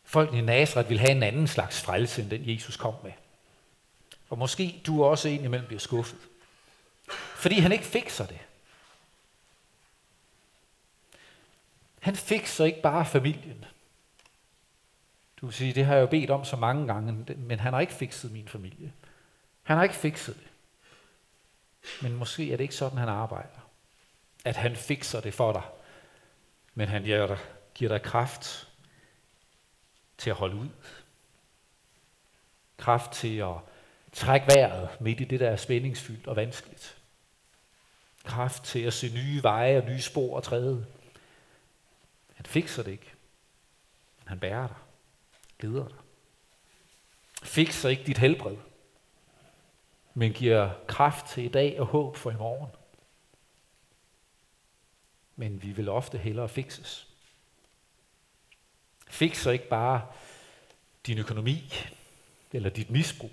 Folk 0.04 0.34
i 0.34 0.41
Nazareth 0.41 0.89
vil 0.89 0.99
have 0.99 1.12
en 1.12 1.23
anden 1.23 1.47
slags 1.47 1.82
frelse, 1.82 2.21
end 2.21 2.30
den 2.30 2.49
Jesus 2.49 2.77
kom 2.77 2.93
med. 3.04 3.12
Og 4.30 4.38
måske 4.38 4.82
du 4.86 5.04
også 5.04 5.30
indimellem 5.30 5.67
bliver 5.67 5.80
skuffet. 5.80 6.19
Fordi 7.36 7.60
han 7.60 7.71
ikke 7.71 7.84
fikser 7.84 8.25
det. 8.25 8.39
Han 12.01 12.15
fikser 12.15 12.65
ikke 12.65 12.81
bare 12.81 13.05
familien. 13.05 13.65
Du 15.41 15.45
vil 15.45 15.55
sige, 15.55 15.73
det 15.73 15.85
har 15.85 15.95
jeg 15.95 16.01
jo 16.01 16.07
bedt 16.07 16.29
om 16.29 16.45
så 16.45 16.55
mange 16.55 16.87
gange, 16.87 17.35
men 17.37 17.59
han 17.59 17.73
har 17.73 17.79
ikke 17.79 17.93
fikset 17.93 18.31
min 18.31 18.47
familie. 18.47 18.93
Han 19.63 19.77
har 19.77 19.83
ikke 19.83 19.95
fikset 19.95 20.35
det. 20.35 20.47
Men 22.01 22.15
måske 22.15 22.53
er 22.53 22.57
det 22.57 22.63
ikke 22.63 22.75
sådan, 22.75 22.97
han 22.97 23.09
arbejder. 23.09 23.69
At 24.45 24.55
han 24.55 24.75
fikser 24.75 25.21
det 25.21 25.33
for 25.33 25.53
dig. 25.53 25.63
Men 26.73 26.87
han 26.87 27.03
giver 27.03 27.27
dig, 27.27 27.37
giver 27.73 27.89
dig 27.89 28.01
kraft 28.01 28.67
til 30.17 30.29
at 30.29 30.35
holde 30.35 30.55
ud. 30.55 30.69
Kraft 32.77 33.11
til 33.11 33.37
at 33.37 33.55
trække 34.11 34.47
vejret 34.47 35.01
midt 35.01 35.21
i 35.21 35.23
det, 35.23 35.39
der 35.39 35.49
er 35.49 35.55
spændingsfyldt 35.55 36.27
og 36.27 36.35
vanskeligt. 36.35 36.97
Kraft 38.23 38.63
til 38.63 38.79
at 38.79 38.93
se 38.93 39.13
nye 39.13 39.43
veje 39.43 39.77
og 39.77 39.89
nye 39.89 40.01
spor 40.01 40.35
og 40.35 40.43
træde. 40.43 40.85
Han 42.41 42.45
fikser 42.45 42.84
det 42.84 42.91
ikke. 42.91 43.12
Men 44.19 44.27
han 44.27 44.39
bærer 44.39 44.67
dig. 44.67 44.77
Leder 45.60 45.88
dig. 45.88 45.97
Fikser 47.43 47.89
ikke 47.89 48.04
dit 48.04 48.17
helbred. 48.17 48.58
Men 50.13 50.34
giver 50.34 50.71
kraft 50.88 51.25
til 51.25 51.43
i 51.43 51.47
dag 51.47 51.80
og 51.80 51.86
håb 51.86 52.15
for 52.15 52.32
i 52.32 52.36
morgen. 52.36 52.71
Men 55.36 55.63
vi 55.63 55.71
vil 55.71 55.89
ofte 55.89 56.17
hellere 56.17 56.49
fikses. 56.49 57.08
Fikser 59.08 59.51
ikke 59.51 59.67
bare 59.67 60.08
din 61.08 61.17
økonomi 61.17 61.73
eller 62.51 62.69
dit 62.69 62.89
misbrug, 62.89 63.32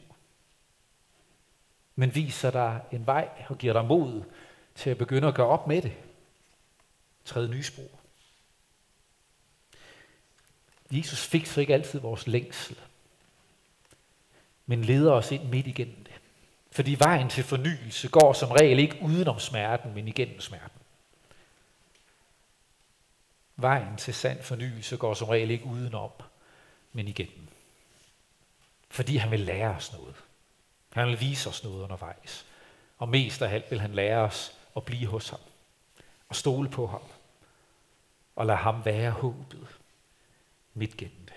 men 1.94 2.14
viser 2.14 2.50
dig 2.50 2.80
en 2.92 3.06
vej 3.06 3.44
og 3.48 3.58
giver 3.58 3.72
dig 3.72 3.84
mod 3.84 4.22
til 4.74 4.90
at 4.90 4.98
begynde 4.98 5.28
at 5.28 5.34
gøre 5.34 5.46
op 5.46 5.66
med 5.66 5.82
det. 5.82 5.96
Træde 7.24 7.48
nye 7.48 7.62
spor. 7.62 7.97
Jesus 10.90 11.26
fikser 11.26 11.60
ikke 11.60 11.74
altid 11.74 12.00
vores 12.00 12.26
længsel, 12.26 12.76
men 14.66 14.84
leder 14.84 15.12
os 15.12 15.30
ind 15.30 15.48
midt 15.48 15.66
igennem 15.66 16.04
det. 16.04 16.12
Fordi 16.70 16.96
vejen 16.98 17.28
til 17.28 17.44
fornyelse 17.44 18.08
går 18.08 18.32
som 18.32 18.50
regel 18.50 18.78
ikke 18.78 18.98
udenom 19.02 19.38
smerten, 19.38 19.94
men 19.94 20.08
igennem 20.08 20.40
smerten. 20.40 20.80
Vejen 23.56 23.96
til 23.96 24.14
sand 24.14 24.42
fornyelse 24.42 24.96
går 24.96 25.14
som 25.14 25.28
regel 25.28 25.50
ikke 25.50 25.64
udenom, 25.66 26.10
men 26.92 27.08
igennem. 27.08 27.48
Fordi 28.90 29.16
han 29.16 29.30
vil 29.30 29.40
lære 29.40 29.70
os 29.70 29.92
noget. 29.92 30.14
Han 30.92 31.08
vil 31.08 31.20
vise 31.20 31.48
os 31.48 31.64
noget 31.64 31.82
undervejs. 31.82 32.46
Og 32.98 33.08
mest 33.08 33.42
af 33.42 33.54
alt 33.54 33.70
vil 33.70 33.80
han 33.80 33.94
lære 33.94 34.18
os 34.18 34.52
at 34.76 34.84
blive 34.84 35.06
hos 35.06 35.28
ham. 35.28 35.40
Og 36.28 36.36
stole 36.36 36.68
på 36.68 36.86
ham. 36.86 37.02
Og 38.36 38.46
lade 38.46 38.58
ham 38.58 38.84
være 38.84 39.10
håbet 39.10 39.77
midt 40.74 40.96
gennem 40.96 41.24
det. 41.24 41.34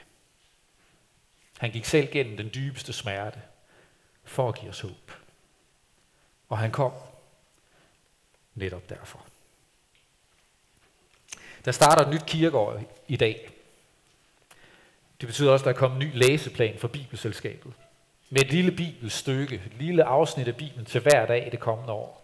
Han 1.58 1.72
gik 1.72 1.86
selv 1.86 2.12
gennem 2.12 2.38
den 2.38 2.50
dybeste 2.54 2.94
smerte 2.94 3.42
for 4.24 4.50
at 4.50 4.60
give 4.60 4.70
os 4.70 4.80
håb. 4.80 5.12
Og 6.50 6.58
han 6.58 6.72
kom 6.72 6.94
netop 8.56 8.90
derfor. 8.90 9.26
Der 11.66 11.72
starter 11.72 12.02
et 12.04 12.14
nyt 12.14 12.26
kirkeår 12.26 12.82
i 13.08 13.16
dag. 13.16 13.52
Det 15.22 15.28
betyder 15.28 15.52
også, 15.52 15.64
at 15.64 15.66
der 15.66 15.74
er 15.74 15.80
kommet 15.80 16.04
en 16.04 16.08
ny 16.08 16.16
læseplan 16.16 16.80
for 16.80 16.88
Bibelselskabet. 16.88 17.74
Med 18.30 18.42
et 18.42 18.52
lille 18.52 18.72
bibelstykke, 18.72 19.56
et 19.56 19.74
lille 19.74 20.04
afsnit 20.04 20.48
af 20.48 20.56
Bibelen 20.56 20.86
til 20.86 21.02
hver 21.02 21.26
dag 21.26 21.48
i 21.48 21.50
det 21.50 21.60
kommende 21.60 21.94
år. 21.94 22.21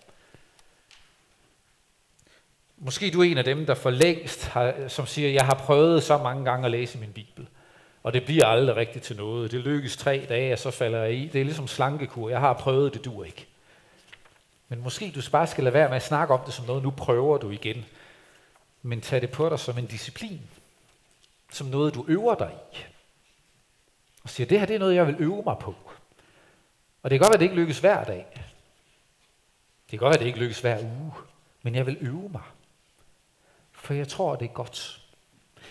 Måske 2.77 3.11
du 3.11 3.21
er 3.21 3.23
en 3.23 3.37
af 3.37 3.43
dem, 3.43 3.65
der 3.65 3.73
for 3.73 3.89
længst 3.89 4.47
har, 4.47 4.87
som 4.87 5.05
siger, 5.05 5.29
jeg 5.29 5.45
har 5.45 5.53
prøvet 5.53 6.03
så 6.03 6.17
mange 6.17 6.45
gange 6.45 6.65
at 6.65 6.71
læse 6.71 6.97
min 6.97 7.11
Bibel, 7.11 7.47
og 8.03 8.13
det 8.13 8.25
bliver 8.25 8.45
aldrig 8.45 8.75
rigtigt 8.75 9.05
til 9.05 9.17
noget. 9.17 9.51
Det 9.51 9.59
lykkes 9.59 9.97
tre 9.97 10.25
dage, 10.29 10.53
og 10.53 10.59
så 10.59 10.71
falder 10.71 11.03
jeg 11.03 11.13
i. 11.13 11.27
Det 11.27 11.41
er 11.41 11.45
ligesom 11.45 11.67
slankekur. 11.67 12.29
Jeg 12.29 12.39
har 12.39 12.53
prøvet, 12.53 12.93
det 12.93 13.05
dur 13.05 13.23
ikke. 13.23 13.47
Men 14.69 14.83
måske 14.83 15.11
du 15.15 15.21
bare 15.31 15.47
skal 15.47 15.63
lade 15.63 15.73
være 15.73 15.87
med 15.87 15.95
at 15.95 16.05
snakke 16.05 16.33
om 16.33 16.39
det 16.45 16.53
som 16.53 16.65
noget, 16.65 16.83
nu 16.83 16.91
prøver 16.91 17.37
du 17.37 17.49
igen. 17.49 17.85
Men 18.81 19.01
tag 19.01 19.21
det 19.21 19.31
på 19.31 19.49
dig 19.49 19.59
som 19.59 19.77
en 19.77 19.85
disciplin. 19.85 20.41
Som 21.51 21.67
noget, 21.67 21.95
du 21.95 22.05
øver 22.07 22.35
dig 22.35 22.51
i. 22.73 22.77
Og 24.23 24.29
siger, 24.29 24.47
det 24.47 24.59
her 24.59 24.65
det 24.65 24.75
er 24.75 24.79
noget, 24.79 24.95
jeg 24.95 25.07
vil 25.07 25.15
øve 25.19 25.43
mig 25.45 25.55
på. 25.59 25.75
Og 27.03 27.09
det 27.09 27.19
kan 27.19 27.19
godt 27.19 27.29
være, 27.29 27.33
at 27.33 27.39
det 27.39 27.45
ikke 27.45 27.55
lykkes 27.55 27.79
hver 27.79 28.03
dag. 28.03 28.25
Det 29.83 29.89
kan 29.89 29.99
godt 29.99 30.09
være, 30.09 30.13
at 30.13 30.19
det 30.19 30.27
ikke 30.27 30.39
lykkes 30.39 30.59
hver 30.59 30.79
uge. 30.79 31.13
Men 31.61 31.75
jeg 31.75 31.85
vil 31.85 31.97
øve 32.01 32.29
mig. 32.29 32.41
For 33.87 33.93
jeg 33.93 34.07
tror, 34.07 34.35
det 34.35 34.45
er 34.45 34.53
godt. 34.53 35.01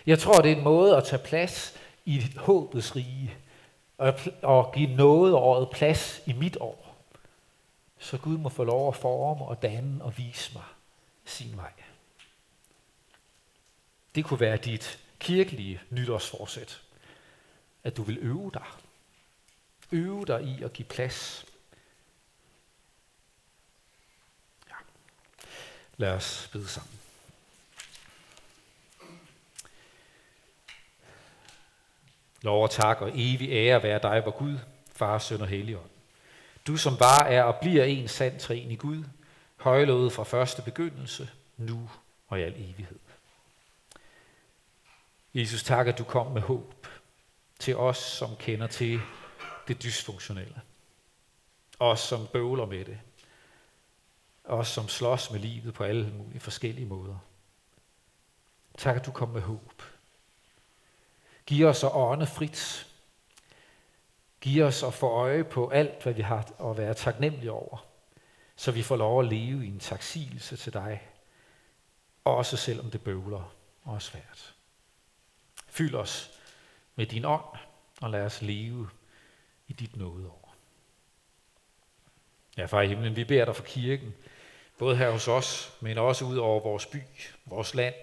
Jeg 0.07 0.19
tror, 0.19 0.41
det 0.41 0.53
er 0.53 0.57
en 0.57 0.65
måde 0.65 0.97
at 0.97 1.05
tage 1.05 1.23
plads 1.23 1.79
i 2.05 2.33
håbets 2.37 2.97
rige. 2.97 3.37
Og, 3.99 4.15
og 4.43 4.73
give 4.75 4.97
noget 4.97 5.35
året 5.35 5.71
plads 5.71 6.21
i 6.27 6.33
mit 6.33 6.57
år. 6.61 6.97
Så 7.99 8.19
Gud 8.19 8.39
må 8.39 8.49
få 8.49 8.65
lov 8.65 8.89
at 8.89 8.97
forme 8.97 9.45
og 9.45 9.63
danne 9.63 10.05
og 10.05 10.19
vise 10.19 10.55
mig 10.55 10.65
sin 11.25 11.57
vej. 11.57 11.73
Det 14.15 14.25
kunne 14.25 14.41
være 14.41 14.57
dit 14.57 14.99
kirkelige 15.19 15.81
nytårsforsæt. 15.91 16.83
At 17.85 17.97
du 17.97 18.03
vil 18.03 18.19
øve 18.21 18.51
dig. 18.55 18.67
Øve 19.93 20.25
dig 20.25 20.43
i 20.43 20.63
at 20.63 20.73
give 20.73 20.89
plads. 20.89 21.47
Ja. 24.69 24.75
Lad 25.97 26.11
os 26.11 26.49
bede 26.53 26.69
sammen. 26.69 26.96
Lov 32.47 32.63
og 32.63 32.71
tak 32.71 33.01
og 33.01 33.11
evig 33.15 33.51
ære 33.51 33.83
være 33.83 33.99
dig, 34.03 34.21
hvor 34.21 34.31
Gud, 34.31 34.59
Far, 34.93 35.19
Søn 35.19 35.41
og 35.41 35.49
Helligånd. 35.49 35.91
Du 36.67 36.77
som 36.77 36.97
bare 36.97 37.31
er 37.31 37.43
og 37.43 37.57
bliver 37.61 37.85
en 37.85 38.09
sand 38.09 38.41
træen 38.41 38.71
i 38.71 38.77
Gud, 38.77 39.05
højlovet 39.57 40.13
fra 40.13 40.25
første 40.25 40.63
begyndelse, 40.63 41.31
nu 41.57 41.91
og 42.29 42.41
i 42.41 42.43
al 42.43 42.53
evighed. 42.53 42.99
Jesus, 45.35 45.63
tak, 45.63 45.87
at 45.87 45.99
du 45.99 46.05
kom 46.05 46.27
med 46.27 46.43
håb 46.43 46.87
til 47.59 47.77
os, 47.77 47.99
som 47.99 48.37
kender 48.37 48.67
til 48.67 49.01
det 49.69 49.83
dysfunktionelle. 49.83 50.61
Os, 51.79 52.01
som 52.01 52.27
bøvler 52.33 52.67
med 52.67 52.85
det. 52.85 52.99
Os, 54.45 54.69
som 54.69 54.89
slås 54.89 55.31
med 55.31 55.41
livet 55.41 55.75
på 55.75 55.85
alle 55.85 56.11
mulige 56.11 56.41
forskellige 56.41 56.87
måder. 56.87 57.19
Tak, 58.79 58.97
at 58.97 59.07
du 59.07 59.11
kom 59.11 59.29
med 59.29 59.43
håb. 59.43 59.83
Giv 61.47 61.67
os 61.67 61.85
at 61.85 61.91
ånde 61.95 62.27
frit 62.27 62.87
Giv 64.41 64.65
os 64.65 64.83
at 64.83 64.95
få 64.95 65.09
øje 65.09 65.45
på 65.45 65.69
alt, 65.69 66.03
hvad 66.03 66.13
vi 66.13 66.23
har 66.23 66.71
at 66.71 66.77
være 66.77 66.95
taknemmelige 66.95 67.53
over, 67.53 67.87
så 68.57 68.73
vi 68.73 68.83
får 68.83 68.97
lov 68.97 69.21
at 69.21 69.27
leve 69.27 69.65
i 69.65 69.69
en 69.69 69.81
taksigelse 69.81 70.57
til 70.57 70.73
dig, 70.73 71.03
også 72.25 72.57
selvom 72.57 72.91
det 72.91 73.03
bøvler 73.03 73.53
og 73.85 73.95
er 73.95 73.99
svært. 73.99 74.55
Fyld 75.67 75.95
os 75.95 76.31
med 76.97 77.07
din 77.07 77.25
ånd, 77.25 77.59
og 78.01 78.11
lad 78.11 78.23
os 78.23 78.43
leve 78.43 78.91
i 79.69 79.73
dit 79.73 79.97
nådeår. 79.97 80.55
Ja, 82.57 82.65
far 82.65 82.81
i 82.81 82.89
himlen, 82.89 83.17
vi 83.17 83.25
beder 83.25 83.45
dig 83.45 83.57
for 83.57 83.65
kirken, 83.65 84.15
både 84.79 84.97
her 84.97 85.11
hos 85.11 85.29
os, 85.29 85.77
men 85.81 85.99
også 85.99 86.25
ud 86.25 86.37
over 86.37 86.61
vores 86.61 86.87
by, 86.87 87.03
vores 87.45 87.75
land 87.75 87.95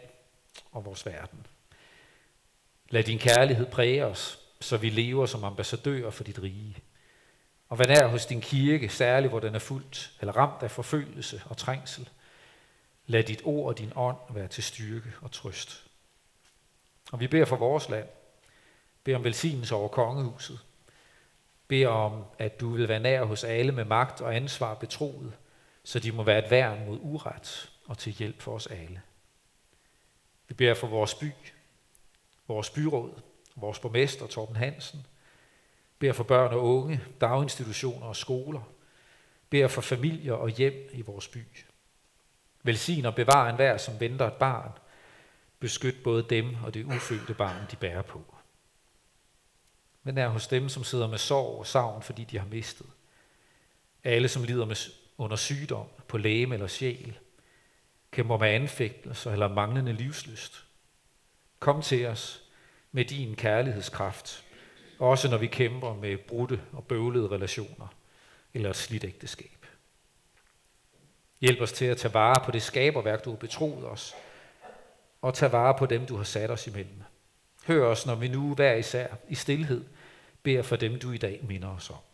og 0.71 0.85
vores 0.85 1.05
verden. 1.05 1.47
Lad 2.89 3.03
din 3.03 3.19
kærlighed 3.19 3.65
præge 3.65 4.05
os, 4.05 4.39
så 4.61 4.77
vi 4.77 4.89
lever 4.89 5.25
som 5.25 5.43
ambassadører 5.43 6.11
for 6.11 6.23
dit 6.23 6.41
rige. 6.41 6.77
Og 7.69 7.75
hvad 7.75 7.89
er 7.89 8.07
hos 8.07 8.25
din 8.25 8.41
kirke, 8.41 8.89
særligt 8.89 9.31
hvor 9.31 9.39
den 9.39 9.55
er 9.55 9.59
fuldt 9.59 10.11
eller 10.19 10.37
ramt 10.37 10.63
af 10.63 10.71
forfølgelse 10.71 11.43
og 11.45 11.57
trængsel, 11.57 12.09
lad 13.07 13.23
dit 13.23 13.41
ord 13.43 13.67
og 13.67 13.77
din 13.77 13.91
ånd 13.95 14.17
være 14.29 14.47
til 14.47 14.63
styrke 14.63 15.13
og 15.21 15.31
trøst. 15.31 15.85
Og 17.11 17.19
vi 17.19 17.27
beder 17.27 17.45
for 17.45 17.55
vores 17.55 17.89
land, 17.89 18.07
beder 19.03 19.17
om 19.17 19.23
velsignelse 19.23 19.75
over 19.75 19.87
kongehuset, 19.87 20.59
beder 21.67 21.87
om, 21.87 22.23
at 22.39 22.59
du 22.59 22.69
vil 22.69 22.87
være 22.87 22.99
nær 22.99 23.23
hos 23.23 23.43
alle 23.43 23.71
med 23.71 23.85
magt 23.85 24.21
og 24.21 24.35
ansvar 24.35 24.73
betroet, 24.73 25.33
så 25.83 25.99
de 25.99 26.11
må 26.11 26.23
være 26.23 26.45
et 26.45 26.51
værn 26.51 26.85
mod 26.85 26.99
uret 27.01 27.71
og 27.85 27.97
til 27.97 28.11
hjælp 28.11 28.41
for 28.41 28.55
os 28.55 28.67
alle. 28.67 29.01
Vi 30.47 30.53
beder 30.53 30.73
for 30.73 30.87
vores 30.87 31.15
by, 31.15 31.31
vores 32.53 32.69
byråd, 32.69 33.21
vores 33.55 33.79
borgmester 33.79 34.27
Torben 34.27 34.55
Hansen, 34.55 35.05
beder 35.99 36.13
for 36.13 36.23
børn 36.23 36.53
og 36.53 36.63
unge, 36.63 37.01
daginstitutioner 37.21 38.05
og 38.05 38.15
skoler, 38.15 38.61
beder 39.49 39.67
for 39.67 39.81
familier 39.81 40.33
og 40.33 40.49
hjem 40.49 40.89
i 40.93 41.01
vores 41.01 41.27
by. 41.27 41.45
Velsign 42.63 43.05
og 43.05 43.15
bevar 43.15 43.49
enhver, 43.49 43.77
som 43.77 43.99
venter 43.99 44.27
et 44.27 44.33
barn. 44.33 44.71
Beskyt 45.59 46.03
både 46.03 46.23
dem 46.29 46.55
og 46.63 46.73
det 46.73 46.85
ufødte 46.85 47.33
barn, 47.33 47.65
de 47.71 47.75
bærer 47.75 48.01
på. 48.01 48.35
Men 50.03 50.17
er 50.17 50.27
hos 50.27 50.47
dem, 50.47 50.69
som 50.69 50.83
sidder 50.83 51.07
med 51.07 51.17
sorg 51.17 51.59
og 51.59 51.67
savn, 51.67 52.01
fordi 52.01 52.23
de 52.23 52.39
har 52.39 52.47
mistet. 52.47 52.87
Alle, 54.03 54.27
som 54.27 54.43
lider 54.43 54.65
med 54.65 54.75
under 55.17 55.35
sygdom, 55.35 55.87
på 56.07 56.17
læge 56.17 56.53
eller 56.53 56.67
sjæl, 56.67 57.19
kæmper 58.11 58.37
med 58.37 58.47
anfægtelser 58.49 59.31
eller 59.31 59.47
manglende 59.47 59.93
livslyst. 59.93 60.65
Kom 61.59 61.81
til 61.81 62.05
os 62.05 62.42
med 62.95 63.05
din 63.05 63.35
kærlighedskraft, 63.35 64.43
også 64.99 65.29
når 65.29 65.37
vi 65.37 65.47
kæmper 65.47 65.93
med 65.93 66.17
brudte 66.17 66.61
og 66.71 66.83
bøvlede 66.83 67.27
relationer 67.27 67.87
eller 68.53 68.69
et 68.69 68.75
slidt 68.75 69.03
ægteskab. 69.03 69.65
Hjælp 71.41 71.61
os 71.61 71.71
til 71.71 71.85
at 71.85 71.97
tage 71.97 72.13
vare 72.13 72.41
på 72.45 72.51
det 72.51 72.61
skaberværk, 72.61 73.25
du 73.25 73.29
har 73.29 73.37
betroet 73.37 73.85
os, 73.85 74.13
og 75.21 75.33
tage 75.33 75.51
vare 75.51 75.75
på 75.77 75.85
dem, 75.85 76.05
du 76.05 76.15
har 76.17 76.23
sat 76.23 76.51
os 76.51 76.67
imellem. 76.67 77.03
Hør 77.67 77.85
os, 77.85 78.05
når 78.05 78.15
vi 78.15 78.27
nu 78.27 78.53
hver 78.55 78.73
især 78.73 79.07
i 79.29 79.35
stillhed 79.35 79.85
beder 80.43 80.61
for 80.61 80.75
dem, 80.75 80.99
du 80.99 81.11
i 81.11 81.17
dag 81.17 81.39
minder 81.43 81.69
os 81.69 81.89
om. 81.89 82.12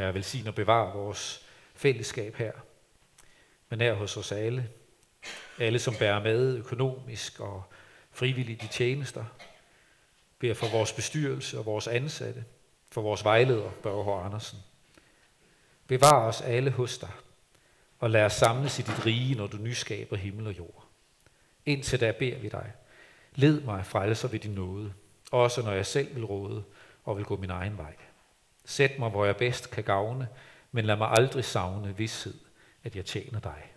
Herre, 0.00 0.14
velsign 0.14 0.46
og 0.46 0.54
bevar 0.54 0.92
vores 0.92 1.46
fællesskab 1.74 2.34
her, 2.34 2.52
men 3.68 3.80
er 3.80 3.94
hos 3.94 4.16
os 4.16 4.32
alle. 4.32 4.68
Alle, 5.58 5.78
som 5.78 5.94
bærer 5.94 6.22
med 6.22 6.56
økonomisk 6.56 7.40
og 7.40 7.62
frivilligt 8.10 8.62
i 8.62 8.68
tjenester. 8.68 9.24
Beder 10.38 10.54
for 10.54 10.66
vores 10.66 10.92
bestyrelse 10.92 11.58
og 11.58 11.66
vores 11.66 11.88
ansatte, 11.88 12.44
for 12.92 13.02
vores 13.02 13.24
vejleder, 13.24 13.70
Børge 13.82 14.24
Andersen. 14.24 14.58
Bevar 15.86 16.28
os 16.28 16.40
alle 16.40 16.70
hos 16.70 16.98
dig, 16.98 17.10
og 17.98 18.10
lad 18.10 18.24
os 18.24 18.32
samles 18.32 18.78
i 18.78 18.82
dit 18.82 19.06
rige, 19.06 19.34
når 19.34 19.46
du 19.46 19.56
nyskaber 19.56 20.16
himmel 20.16 20.46
og 20.46 20.58
jord. 20.58 20.86
Indtil 21.66 22.00
da 22.00 22.12
beder 22.12 22.38
vi 22.38 22.48
dig, 22.48 22.72
led 23.34 23.60
mig 23.60 23.86
frelser 23.86 24.28
ved 24.28 24.38
din 24.38 24.54
nåde, 24.54 24.92
også 25.30 25.62
når 25.62 25.72
jeg 25.72 25.86
selv 25.86 26.14
vil 26.14 26.24
råde 26.24 26.64
og 27.04 27.16
vil 27.16 27.24
gå 27.24 27.36
min 27.36 27.50
egen 27.50 27.78
vej. 27.78 27.94
Sæt 28.70 28.98
mig, 28.98 29.10
hvor 29.10 29.24
jeg 29.24 29.36
bedst 29.36 29.70
kan 29.70 29.84
gavne, 29.84 30.28
men 30.72 30.84
lad 30.84 30.96
mig 30.96 31.08
aldrig 31.10 31.44
savne 31.44 31.96
vidshed, 31.96 32.34
at 32.84 32.96
jeg 32.96 33.04
tjener 33.04 33.40
dig. 33.40 33.69